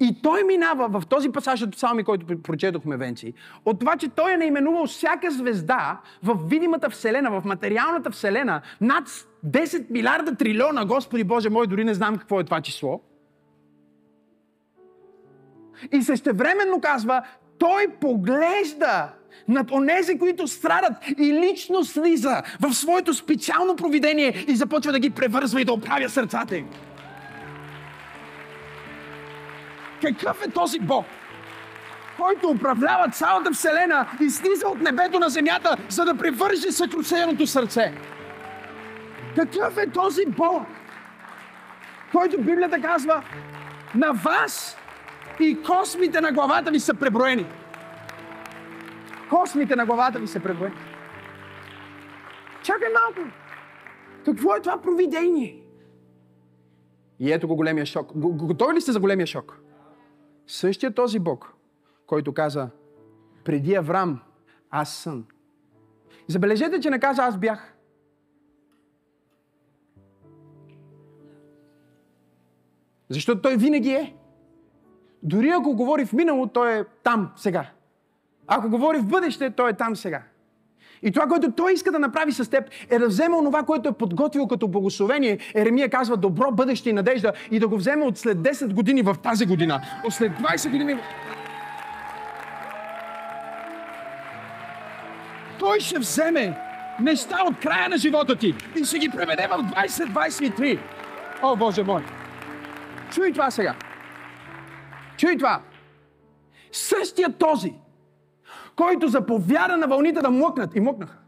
[0.00, 3.34] И той минава в този пасаж от псалми, който прочетохме Венци,
[3.64, 9.04] от това, че той е наименувал всяка звезда в видимата вселена, в материалната вселена, над
[9.46, 13.00] 10 милиарда трилиона, Господи Боже мой, дори не знам какво е това число.
[15.92, 17.22] И същевременно казва,
[17.58, 19.08] той поглежда
[19.48, 25.10] над онези, които страдат и лично слиза в своето специално провидение и започва да ги
[25.10, 26.68] превързва и да оправя сърцата им.
[30.02, 31.04] Какъв е този Бог?
[32.16, 37.92] който управлява цялата Вселена и слиза от небето на земята, за да привърже съкрушеното сърце.
[39.36, 40.62] Какъв е този Бог,
[42.12, 43.22] който Библията казва,
[43.94, 44.76] на вас
[45.40, 47.46] и космите на главата ви са преброени
[49.32, 50.72] космите на главата ви се преброят.
[52.62, 53.30] Чакай малко.
[54.24, 55.62] Какво е това провидение?
[57.18, 58.10] И ето го големия шок.
[58.14, 59.61] Готови ли сте за големия шок?
[60.52, 61.54] Същия този Бог,
[62.06, 62.68] който каза,
[63.44, 64.22] преди Аврам,
[64.70, 65.24] аз съм.
[66.28, 67.74] Забележете, че не каза, аз бях.
[73.08, 74.16] Защото той винаги е.
[75.22, 77.70] Дори ако говори в минало, той е там сега.
[78.46, 80.22] Ако говори в бъдеще, той е там сега.
[81.02, 83.92] И това, което той иска да направи с теб, е да вземе онова, което е
[83.92, 85.38] подготвил като благословение.
[85.54, 89.16] Еремия казва добро бъдеще и надежда и да го вземе от след 10 години в
[89.22, 89.80] тази година.
[90.04, 90.96] От след 20 години.
[95.58, 96.58] Той ще вземе
[97.00, 100.78] неща от края на живота ти и ще ги преведе в 2023.
[101.42, 102.02] О, Боже мой!
[103.10, 103.74] Чуй това сега.
[105.16, 105.60] Чуй това.
[106.72, 107.72] Същия този,
[108.76, 110.76] който заповяда на вълните да млъкнат.
[110.76, 111.18] И млъкнаха.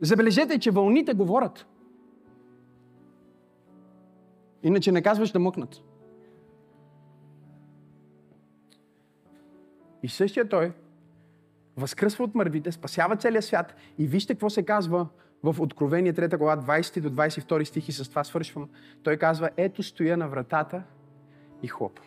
[0.00, 1.66] Забележете, че вълните говорят.
[4.62, 5.82] Иначе не казваш да мъкнат.
[10.02, 10.72] И същия той
[11.76, 15.06] възкръсва от мървите, спасява целия свят и вижте какво се казва
[15.42, 18.68] в Откровение 3 глава 20 до 22 стихи, с това свършвам.
[19.02, 20.82] Той казва, ето стоя на вратата
[21.62, 22.04] и хлопам.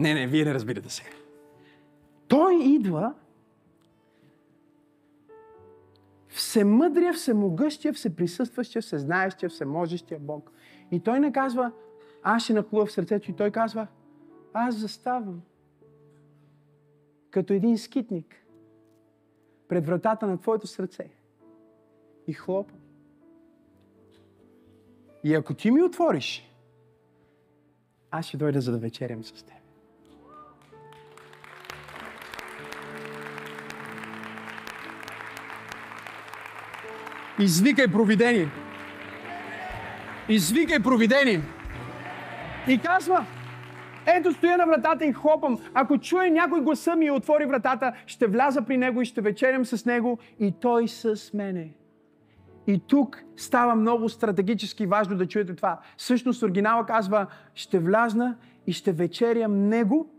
[0.00, 1.10] Не, не, вие не разбирате сега.
[2.28, 3.14] Той идва
[6.28, 10.50] всемъдрия, всемогъщия, всеприсъстващия, всезнаещия, всеможещия Бог.
[10.90, 11.72] И той не казва,
[12.22, 13.86] аз ще нахлува в сърцето и той казва,
[14.52, 15.42] аз заставам
[17.30, 18.46] като един скитник
[19.68, 21.10] пред вратата на твоето сърце
[22.26, 22.78] и хлопам.
[25.24, 26.50] И ако ти ми отвориш,
[28.10, 29.59] аз ще дойда за да вечерям с теб.
[37.40, 38.48] Извикай провидение.
[40.28, 41.40] Извикай провидение.
[42.68, 43.26] И казва,
[44.06, 45.58] ето стоя на вратата и хлопам.
[45.74, 49.64] Ако чуе някой гласа ми и отвори вратата, ще вляза при него и ще вечерям
[49.64, 51.74] с него и той с мене.
[52.66, 55.80] И тук става много стратегически важно да чуете това.
[55.96, 58.36] Всъщност оригинала казва, ще влязна
[58.66, 60.10] и ще вечерям него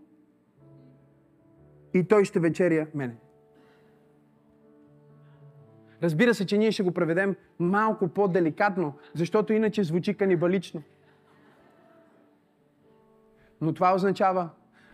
[1.93, 3.15] и той ще вечеря мене.
[6.04, 10.84] Разбира се, че ние ще го преведем малко по-деликатно, защото иначе звучи канибалично.
[13.62, 14.49] Но това означава,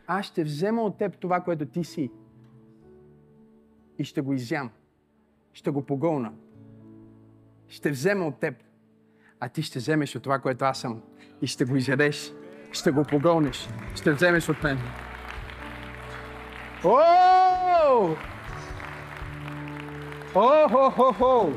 [0.08, 2.12] аз ще взема от теб това, което ти си
[4.00, 4.70] и ще го изям.
[5.54, 6.34] Ще го погълна.
[7.68, 8.56] Ще взема от теб,
[9.40, 11.02] а ти ще вземеш от това, което аз съм
[11.42, 12.34] и ще го изядеш.
[12.72, 13.70] Ще го погълнеш.
[13.96, 14.78] Ще вземеш от мен.
[16.86, 18.16] О!
[20.38, 21.54] О-хо-хо-хо!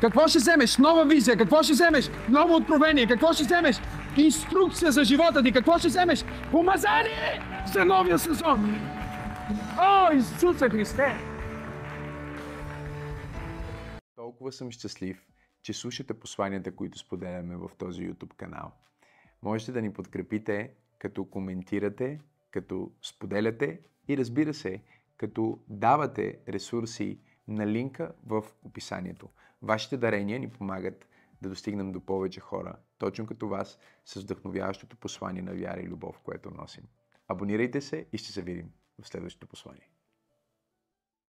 [0.00, 0.78] Какво ще вземеш?
[0.78, 1.36] Нова визия.
[1.36, 2.10] Какво ще вземеш?
[2.28, 3.06] Ново откровение.
[3.06, 3.76] Какво ще вземеш?
[4.16, 5.52] Инструкция за живота ти.
[5.52, 6.24] Какво ще вземеш?
[6.50, 7.40] Помазание
[7.72, 8.76] за новия сезон.
[9.80, 11.14] О, Исусе Христе!
[14.16, 15.26] Толкова съм щастлив,
[15.62, 18.72] че слушате посланията, които споделяме в този YouTube канал.
[19.42, 24.80] Можете да ни подкрепите, като коментирате, като споделяте и разбира се,
[25.16, 29.28] като давате ресурси на линка в описанието.
[29.62, 31.08] Вашите дарения ни помагат
[31.42, 36.20] да достигнем до повече хора, точно като вас, с вдъхновяващото послание на вяра и любов,
[36.24, 36.84] което носим.
[37.28, 38.70] Абонирайте се и ще се видим
[39.02, 39.88] в следващото послание.